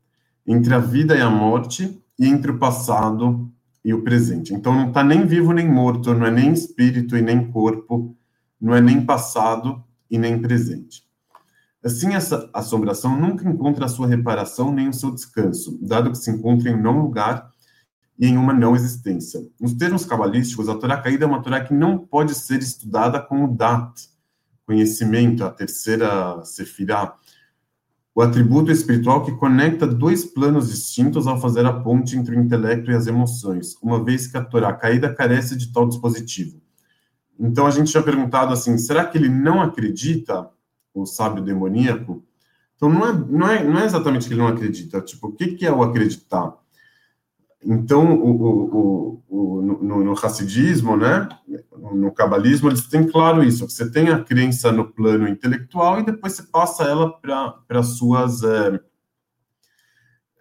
[0.47, 3.51] entre a vida e a morte, e entre o passado
[3.85, 4.53] e o presente.
[4.53, 8.16] Então não está nem vivo nem morto, não é nem espírito e nem corpo,
[8.61, 11.05] não é nem passado e nem presente.
[11.85, 16.31] Assim, essa assombração nunca encontra a sua reparação nem o seu descanso, dado que se
[16.31, 17.53] encontra em não lugar
[18.19, 19.41] e em uma não existência.
[19.61, 23.55] Nos termos cabalísticos, a Torá caída é uma Torá que não pode ser estudada como
[23.57, 24.09] dat,
[24.66, 27.14] conhecimento, a terceira sefirá,
[28.14, 32.91] o atributo espiritual que conecta dois planos distintos ao fazer a ponte entre o intelecto
[32.91, 36.61] e as emoções, uma vez que a Torá caída carece de tal dispositivo.
[37.39, 40.51] Então a gente tinha perguntado assim, será que ele não acredita,
[40.93, 42.25] o sábio demoníaco?
[42.75, 45.53] Então não é, não é, não é exatamente que ele não acredita, tipo, o que,
[45.53, 46.57] que é o acreditar?
[47.65, 51.29] Então, o, o, o, no, no Hassidismo, né,
[51.93, 53.69] no Cabalismo, eles têm claro isso.
[53.69, 58.81] Você tem a crença no plano intelectual e depois você passa ela para suas é,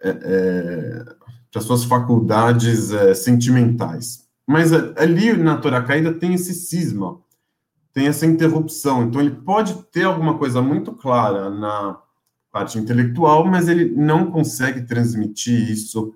[0.00, 1.04] é, é,
[1.50, 4.28] para suas faculdades é, sentimentais.
[4.46, 7.20] Mas é, ali na Torá Caída tem esse cisma,
[7.92, 9.02] tem essa interrupção.
[9.02, 12.00] Então ele pode ter alguma coisa muito clara na
[12.52, 16.14] parte intelectual, mas ele não consegue transmitir isso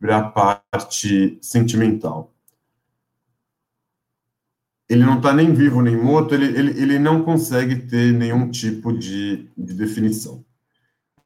[0.00, 2.32] para a parte sentimental.
[4.88, 8.92] Ele não está nem vivo nem morto, ele, ele, ele não consegue ter nenhum tipo
[8.92, 10.44] de, de definição.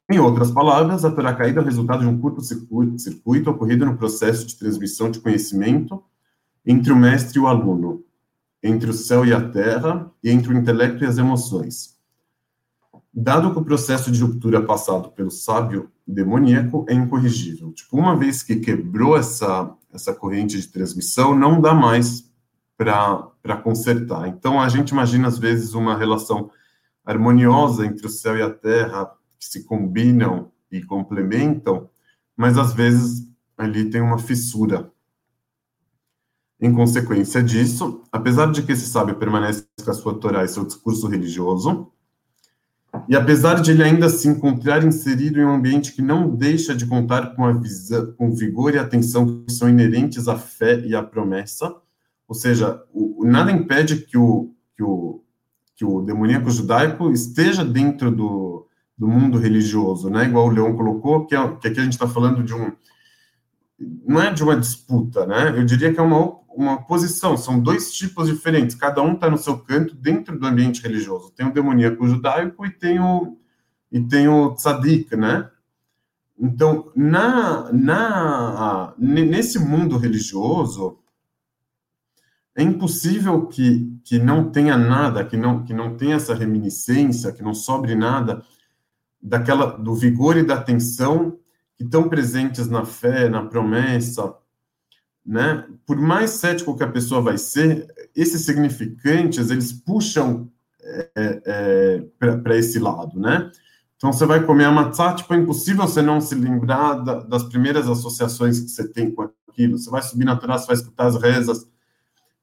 [0.09, 3.97] Em outras palavras, a Torá caída é o resultado de um curto-circuito circuito ocorrido no
[3.97, 6.03] processo de transmissão de conhecimento
[6.65, 8.03] entre o mestre e o aluno,
[8.61, 11.97] entre o céu e a terra, e entre o intelecto e as emoções.
[13.13, 17.71] Dado que o processo de ruptura passado pelo sábio demoníaco é incorrigível.
[17.73, 22.29] Tipo, uma vez que quebrou essa, essa corrente de transmissão, não dá mais
[22.77, 24.27] para consertar.
[24.27, 26.51] Então, a gente imagina, às vezes, uma relação
[27.05, 31.89] harmoniosa entre o céu e a terra, que se combinam e complementam,
[32.35, 33.27] mas, às vezes,
[33.57, 34.91] ali tem uma fissura.
[36.59, 40.65] Em consequência disso, apesar de que esse sábio permanece com a sua Torá e seu
[40.65, 41.91] discurso religioso,
[43.09, 46.85] E apesar de ele ainda se encontrar inserido em um ambiente que não deixa de
[46.85, 51.01] contar com a visão, com vigor e atenção que são inerentes à fé e à
[51.01, 51.75] promessa,
[52.27, 55.21] ou seja, o, nada impede que o, que o,
[55.75, 58.67] que o demoníaco judaico esteja dentro do,
[58.97, 60.25] do mundo religioso, né?
[60.25, 62.71] Igual o Leão colocou, que, é, que aqui a gente está falando de um.
[63.79, 65.49] Não é de uma disputa, né?
[65.49, 69.37] Eu diria que é uma, uma posição, são dois tipos diferentes, cada um está no
[69.37, 71.31] seu canto dentro do ambiente religioso.
[71.31, 73.37] Tem o demoníaco judaico e tem o,
[73.91, 75.49] e tem o tzadik, né?
[76.37, 80.99] Então, na, na, nesse mundo religioso,
[82.55, 87.41] é impossível que, que não tenha nada, que não, que não tenha essa reminiscência, que
[87.41, 88.43] não sobre nada
[89.21, 91.39] daquela do vigor e da atenção
[91.77, 94.35] que estão presentes na fé, na promessa,
[95.25, 95.65] né?
[95.85, 100.49] Por mais cético que a pessoa vai ser, esses significantes eles puxam
[101.15, 103.51] é, é, para esse lado, né?
[103.95, 107.43] Então você vai comer a matzah, tipo, é impossível você não se lembrar da, das
[107.43, 109.77] primeiras associações que você tem com aquilo.
[109.77, 111.65] Você vai subir na Torá, você vai escutar as rezas.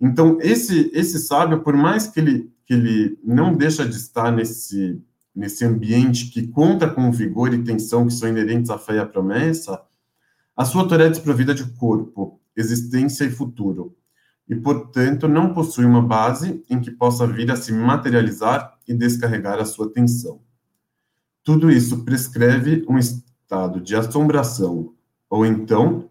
[0.01, 5.03] Então esse esse sábio, por mais que ele que ele não deixa de estar nesse
[5.35, 9.07] nesse ambiente que conta com vigor e tensão que são inerentes à fé e à
[9.07, 9.83] promessa,
[10.57, 13.97] a sua Torá é desprovida de corpo, existência e futuro,
[14.49, 19.61] e, portanto, não possui uma base em que possa vir a se materializar e descarregar
[19.61, 20.41] a sua tensão.
[21.45, 24.93] Tudo isso prescreve um estado de assombração,
[25.29, 26.11] ou então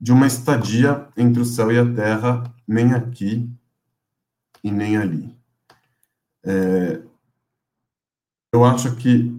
[0.00, 3.50] de uma estadia entre o céu e a terra, nem aqui
[4.62, 5.36] e nem ali.
[6.44, 7.02] É,
[8.52, 9.32] eu acho que.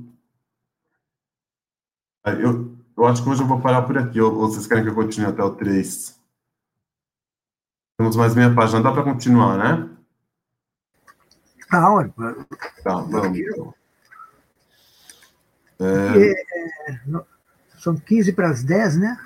[2.25, 4.89] Eu, eu acho que hoje eu vou parar por aqui, ou, ou vocês querem que
[4.89, 6.19] eu continue até o 3?
[7.97, 9.89] Temos mais meia página, dá para continuar, né?
[11.69, 12.13] Tá, olha.
[12.83, 13.37] Tá, vamos.
[13.37, 13.73] Então.
[15.79, 16.31] É...
[16.31, 17.25] É,
[17.79, 19.17] são 15 para as 10, né?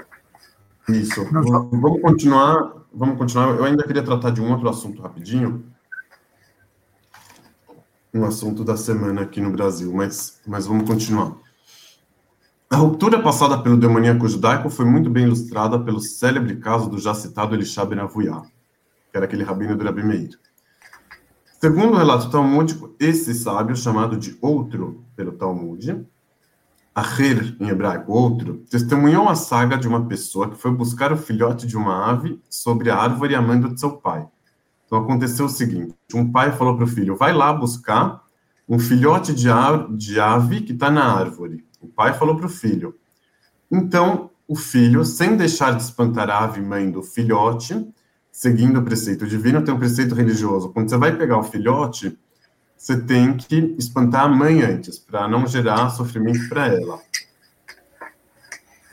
[0.89, 1.23] Isso.
[1.25, 2.73] Vamos continuar.
[2.93, 3.55] Vamos continuar.
[3.55, 5.63] Eu ainda queria tratar de um outro assunto rapidinho.
[8.13, 11.35] Um assunto da semana aqui no Brasil, mas, mas vamos continuar.
[12.69, 17.13] A ruptura passada pelo demoníaco judaico foi muito bem ilustrada pelo célebre caso do já
[17.13, 18.43] citado Elisha Ben Avuyah
[19.11, 20.39] que era aquele rabino do Rabi Meir.
[21.59, 26.05] Segundo o relato talmúdico, esse sábio, chamado de outro pelo Talmud,
[26.93, 31.65] Aher, em hebraico, outro, testemunhou a saga de uma pessoa que foi buscar o filhote
[31.65, 34.27] de uma ave sobre a árvore amando de seu pai.
[34.87, 38.23] Então aconteceu o seguinte: um pai falou para o filho, vai lá buscar
[38.67, 39.47] um filhote de,
[39.95, 41.63] de ave que está na árvore.
[41.79, 42.95] O pai falou para o filho.
[43.71, 47.87] Então, o filho, sem deixar de espantar a ave mãe do filhote,
[48.31, 50.69] seguindo o preceito divino, tem o preceito religioso.
[50.69, 52.17] Quando você vai pegar o filhote,
[52.75, 56.99] você tem que espantar a mãe antes, para não gerar sofrimento para ela.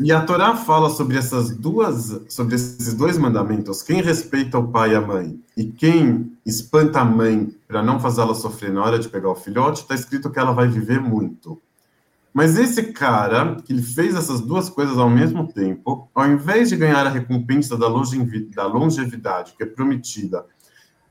[0.01, 4.93] E a Torá fala sobre essas duas, sobre esses dois mandamentos: quem respeita o pai
[4.93, 9.09] e a mãe e quem espanta a mãe para não fazê-la sofrer na hora de
[9.09, 11.61] pegar o filhote, está escrito que ela vai viver muito.
[12.33, 16.77] Mas esse cara, que ele fez essas duas coisas ao mesmo tempo, ao invés de
[16.77, 20.45] ganhar a recompensa da longevidade que é prometida,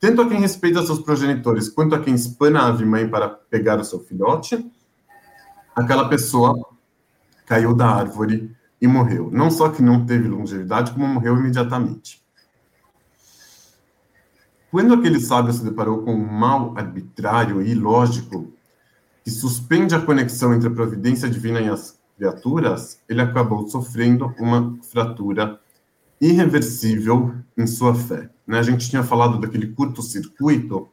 [0.02, 3.80] tanto a quem respeita seus progenitores quanto a quem espana a ave mãe para pegar
[3.80, 4.70] o seu filhote,
[5.74, 6.68] aquela pessoa
[7.46, 8.54] caiu da árvore
[8.84, 9.30] e morreu.
[9.32, 12.22] Não só que não teve longevidade, como morreu imediatamente.
[14.70, 18.52] Quando aquele sábio se deparou com um mal arbitrário e ilógico,
[19.24, 24.78] que suspende a conexão entre a providência divina e as criaturas, ele acabou sofrendo uma
[24.92, 25.58] fratura
[26.20, 28.30] irreversível em sua fé.
[28.46, 28.60] Né?
[28.60, 30.90] A gente tinha falado daquele curto-circuito,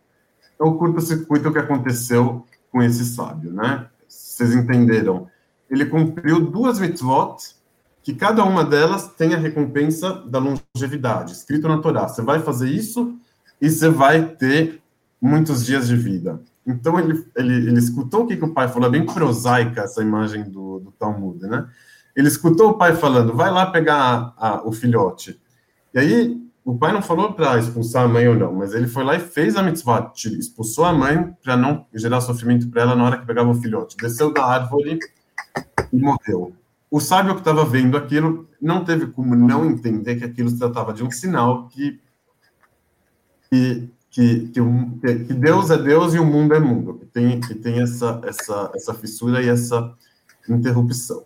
[0.60, 3.88] é o curto-circuito que aconteceu com esse sábio, né?
[4.06, 5.28] Vocês entenderam?
[5.68, 7.58] Ele cumpriu duas mitzvot,
[8.10, 12.08] que cada uma delas tem a recompensa da longevidade, escrito na Torá.
[12.08, 13.14] Você vai fazer isso
[13.60, 14.80] e você vai ter
[15.20, 16.40] muitos dias de vida.
[16.66, 20.02] Então ele, ele, ele escutou o que, que o pai falou, é bem prosaica essa
[20.02, 21.68] imagem do, do Talmud, né?
[22.16, 25.40] Ele escutou o pai falando, vai lá pegar a, a, o filhote.
[25.94, 29.04] E aí o pai não falou para expulsar a mãe ou não, mas ele foi
[29.04, 33.04] lá e fez a mitzvah, expulsou a mãe para não gerar sofrimento para ela na
[33.04, 33.96] hora que pegava o filhote.
[33.96, 34.98] Desceu da árvore
[35.92, 36.52] e morreu.
[36.90, 40.92] O sábio que estava vendo aquilo não teve como não entender que aquilo se tratava
[40.92, 42.00] de um sinal que,
[43.48, 44.60] que que, que,
[45.24, 48.72] que, Deus é Deus e o mundo é mundo, que tem, que tem essa, essa,
[48.74, 49.94] essa fissura e essa
[50.48, 51.24] interrupção.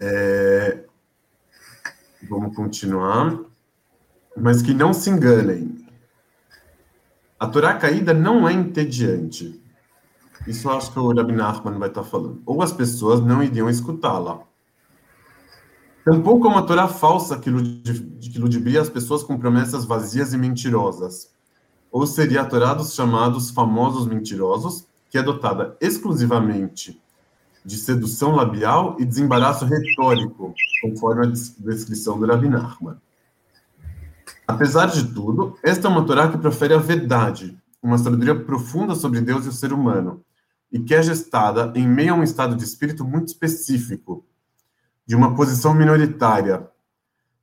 [0.00, 0.82] É,
[2.28, 3.38] vamos continuar.
[4.34, 5.86] Mas que não se enganem.
[7.38, 9.59] A Torá caída não é entediante.
[10.46, 12.42] Isso eu acho que o Rabbi Nachman vai estar falando.
[12.46, 14.40] Ou as pessoas não iriam escutá-la.
[16.04, 21.30] Tampouco uma Torá falsa que, que ludibria as pessoas com promessas vazias e mentirosas.
[21.92, 27.00] Ou seria a Torá dos chamados famosos mentirosos, que é dotada exclusivamente
[27.64, 32.96] de sedução labial e desembaraço retórico, conforme a descrição do Rabbi Nachman.
[34.48, 39.20] Apesar de tudo, esta é uma Torá que profere a verdade, uma sabedoria profunda sobre
[39.20, 40.24] Deus e o ser humano,
[40.72, 44.26] e que é gestada em meio a um estado de espírito muito específico,
[45.06, 46.68] de uma posição minoritária,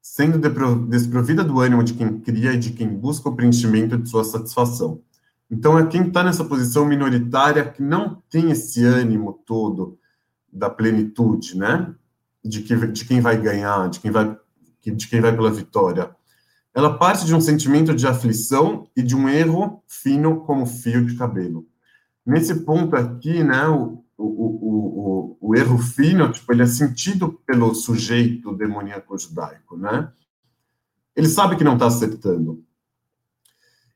[0.02, 0.40] sendo
[0.88, 5.02] desprovida do ânimo de quem cria e de quem busca o preenchimento de sua satisfação.
[5.50, 9.98] Então, é quem está nessa posição minoritária que não tem esse ânimo todo
[10.52, 11.94] da plenitude, né?
[12.44, 14.38] De, que, de quem vai ganhar, de quem vai,
[14.86, 16.16] de quem vai pela vitória.
[16.74, 21.16] Ela parte de um sentimento de aflição e de um erro fino como fio de
[21.16, 21.66] cabelo.
[22.28, 27.74] Nesse ponto aqui, né, o, o, o, o, erro fino, tipo, ele é sentido pelo
[27.74, 30.12] sujeito demoníaco judaico, né?
[31.16, 32.62] Ele sabe que não está acertando.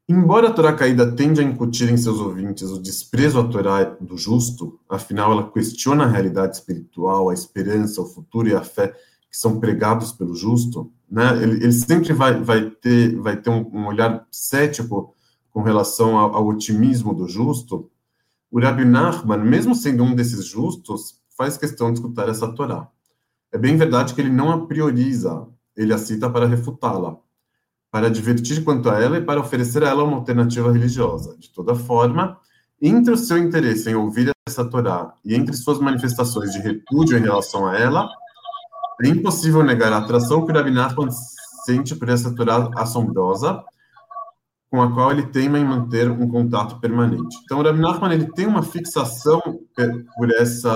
[0.07, 4.17] Embora a Torá caída tende a incutir em seus ouvintes o desprezo à Torá do
[4.17, 8.95] justo, afinal ela questiona a realidade espiritual, a esperança, o futuro e a fé
[9.29, 11.35] que são pregados pelo justo, né?
[11.43, 15.13] Ele, ele sempre vai, vai ter, vai ter um, um olhar cético
[15.51, 17.90] com relação ao, ao otimismo do justo,
[18.51, 22.89] o Rabbi Nachman, mesmo sendo um desses justos, faz questão de escutar essa Torá.
[23.51, 27.17] É bem verdade que ele não a prioriza, ele a cita para refutá-la,
[27.89, 31.37] para advertir quanto a ela e para oferecer a ela uma alternativa religiosa.
[31.37, 32.37] De toda forma,
[32.81, 37.21] entre o seu interesse em ouvir essa Torá e entre suas manifestações de repúdio em
[37.21, 38.09] relação a ela,
[39.03, 41.09] é impossível negar a atração que o Rabbi Nachman
[41.65, 43.63] sente por essa Torá assombrosa,
[44.71, 47.37] com a qual ele teima em manter um contato permanente.
[47.43, 49.41] Então, o Rabi Nachman ele tem uma fixação
[50.15, 50.71] por essa.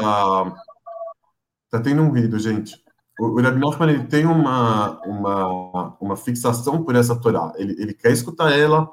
[1.64, 2.76] Está tendo um ruído, gente.
[3.18, 7.54] O, Rabi Nachman ele tem uma, uma, uma fixação por essa Torá.
[7.56, 8.92] Ele, ele quer escutar ela,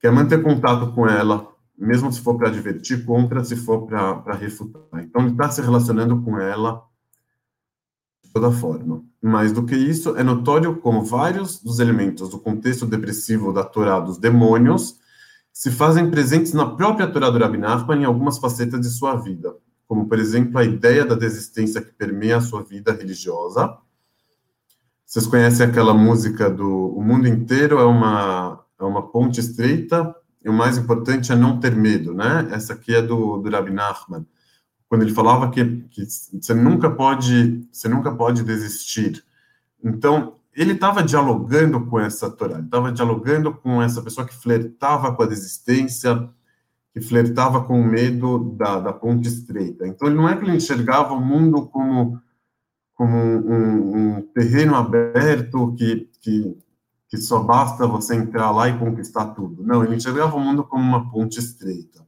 [0.00, 4.80] quer manter contato com ela, mesmo se for para divertir, contra se for para refutar.
[4.94, 6.82] Então, ele está se relacionando com ela
[8.36, 9.02] toda forma.
[9.22, 13.98] Mais do que isso, é notório como vários dos elementos do contexto depressivo da Torá
[13.98, 14.98] dos demônios
[15.50, 19.56] se fazem presentes na própria Torá do Rabbi Nachman em algumas facetas de sua vida,
[19.88, 23.74] como, por exemplo, a ideia da desistência que permeia a sua vida religiosa.
[25.06, 30.14] Vocês conhecem aquela música do O Mundo Inteiro é uma, é uma ponte estreita
[30.44, 32.48] e o mais importante é não ter medo, né?
[32.50, 34.26] Essa aqui é do, do Rabbi Nachman
[34.96, 39.22] quando ele falava que, que você nunca pode você nunca pode desistir.
[39.84, 45.22] Então ele estava dialogando com essa Torá, estava dialogando com essa pessoa que flertava com
[45.22, 46.30] a desistência,
[46.94, 49.86] que flertava com o medo da, da ponte estreita.
[49.86, 52.18] Então ele não é que ele enxergava o mundo como
[52.94, 56.56] como um, um terreno aberto que, que
[57.08, 59.62] que só basta você entrar lá e conquistar tudo.
[59.62, 62.05] Não, ele enxergava o mundo como uma ponte estreita.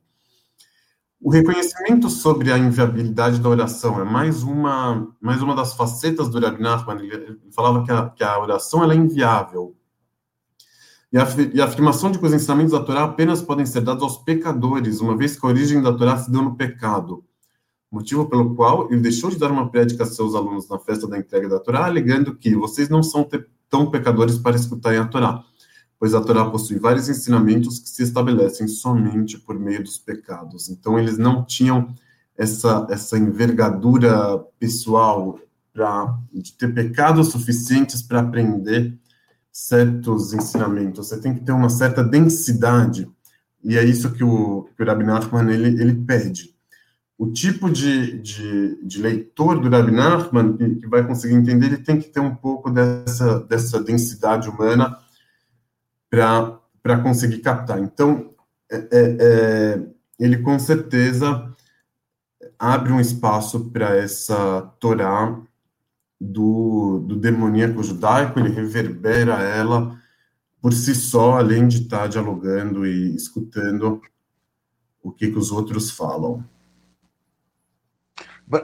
[1.21, 6.39] O reconhecimento sobre a inviabilidade da oração é mais uma, mais uma das facetas do
[6.39, 7.03] Rabbi Nachman.
[7.03, 9.75] Ele, falava que a, que a oração ela é inviável.
[11.13, 14.05] E a, e a, afirmação de que os ensinamentos da Torá apenas podem ser dados
[14.05, 17.25] aos pecadores, uma vez que a origem da Torá se deu no pecado.
[17.91, 21.19] Motivo pelo qual ele deixou de dar uma prédica a seus alunos na festa da
[21.19, 23.29] entrega da Torá, alegando que vocês não são
[23.69, 25.43] tão pecadores para escutarem a Torá
[25.99, 30.69] pois a Torá possui vários ensinamentos que se estabelecem somente por meio dos pecados.
[30.69, 31.93] Então, eles não tinham
[32.37, 35.41] essa, essa envergadura pessoal
[35.73, 38.97] para de ter pecados suficientes para aprender
[39.51, 41.09] certos ensinamentos.
[41.09, 43.11] Você tem que ter uma certa densidade,
[43.63, 46.55] e é isso que o, que o Nachman ele, ele pede.
[47.19, 51.79] O tipo de, de, de leitor do Rabbi Nachman que, que vai conseguir entender, ele
[51.79, 54.97] tem que ter um pouco dessa, dessa densidade humana,
[56.11, 57.79] para conseguir captar.
[57.79, 58.35] Então,
[58.71, 59.87] é, é, é,
[60.19, 61.55] ele com certeza
[62.59, 65.41] abre um espaço para essa Torá
[66.21, 69.97] do, do demoníaco judaico, ele reverbera ela
[70.61, 74.03] por si só, além de estar tá dialogando e escutando
[75.03, 76.45] o que, que os outros falam.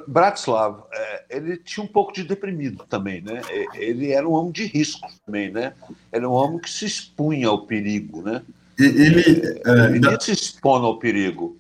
[0.07, 3.43] Bratislav, é, ele tinha um pouco de deprimido também, né?
[3.75, 5.75] Ele era um homem de risco também, né?
[6.11, 8.43] Era um homem que se expunha ao perigo, né?
[8.79, 10.19] Ele, é, ele da...
[10.19, 11.59] se expõe ao perigo.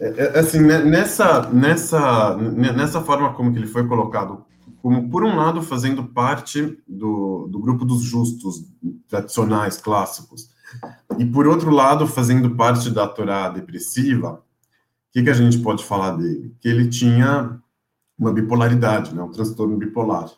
[0.00, 4.44] É, assim, né, nessa, nessa, nessa forma como que ele foi colocado,
[4.80, 8.64] como por um lado fazendo parte do, do grupo dos justos
[9.08, 10.50] tradicionais, clássicos,
[11.18, 14.42] e por outro lado, fazendo parte da Torá depressiva,
[15.12, 16.54] que, que a gente pode falar dele?
[16.60, 17.58] Que ele tinha
[18.18, 19.22] uma bipolaridade, né?
[19.22, 20.30] um transtorno bipolar.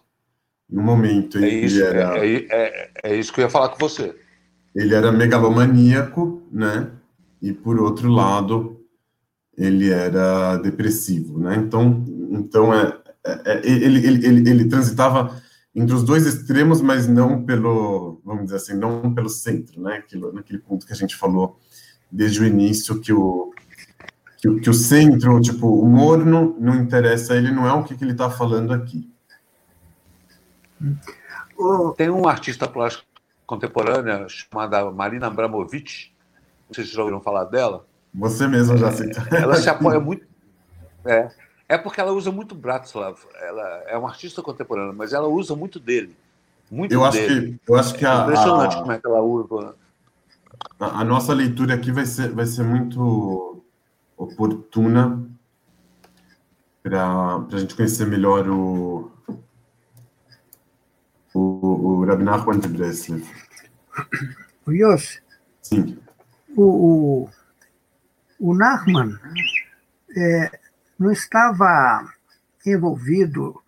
[0.68, 3.44] No momento em É isso, que ele era, é, é- é- é isso que eu
[3.44, 4.14] ia falar com você.
[4.74, 6.90] ele era megalomaníaco, né?
[7.40, 8.80] E por outro lado,
[9.56, 11.56] ele era depressivo, né?
[11.56, 15.40] Então, então é, é- é- ele, ele, ele, ele transitava
[15.74, 19.98] entre os dois extremos, mas não pelo, vamos dizer assim, não pelo centro, né?
[19.98, 21.58] Aquilo, naquele ponto que a gente falou
[22.10, 23.52] desde o início que o
[24.44, 27.96] que, o- que o centro, tipo, o morno não interessa ele, não é o que,
[27.96, 29.10] que ele está falando aqui.
[31.96, 33.06] Tem uma artista plástica
[33.46, 36.10] contemporânea chamada Marina Abramovic,
[36.70, 37.86] vocês já ouviram falar dela.
[38.14, 39.22] Você mesmo já citou.
[39.34, 40.26] Ela se apoia muito.
[41.06, 41.30] É,
[41.66, 43.16] é porque ela usa muito Bratislav.
[43.40, 46.14] Ela é uma artista contemporânea, mas ela usa muito dele.
[46.70, 47.58] Muito Eu acho dele.
[47.64, 49.74] que eu acho que É a, impressionante a- como é que ela usa.
[50.78, 53.53] A, a nossa leitura aqui vai ser, vai ser muito
[54.24, 55.24] oportuna
[56.82, 59.10] para a gente conhecer melhor o,
[61.32, 63.24] o, o Rabbi Nachman de Breslev.
[64.66, 65.22] o Yossi,
[65.62, 65.98] Sim,
[66.56, 67.30] o, o,
[68.38, 69.18] o Nachman
[70.16, 70.60] é,
[70.98, 72.12] não estava
[72.66, 73.62] envolvido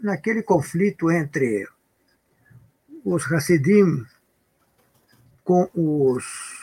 [0.00, 1.68] naquele conflito entre
[3.04, 4.04] os Hassidim
[5.44, 6.61] com os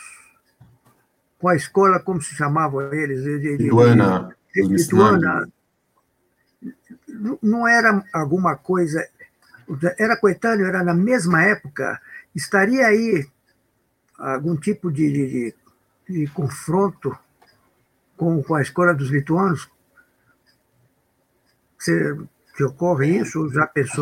[1.40, 3.22] com a escola, como se chamavam eles?
[3.24, 3.64] De, de- de-
[4.76, 5.48] Lituana.
[7.08, 9.04] Não- era alguma coisa.
[9.98, 12.00] Era coetâneo, era na mesma época.
[12.34, 13.26] Estaria aí
[14.18, 15.26] algum tipo de, de,
[16.08, 17.16] de- de confronto
[18.16, 19.70] com, com a escola dos lituanos?
[21.78, 22.16] Você,
[22.56, 23.48] te ocorre isso?
[23.50, 23.96] Já pensou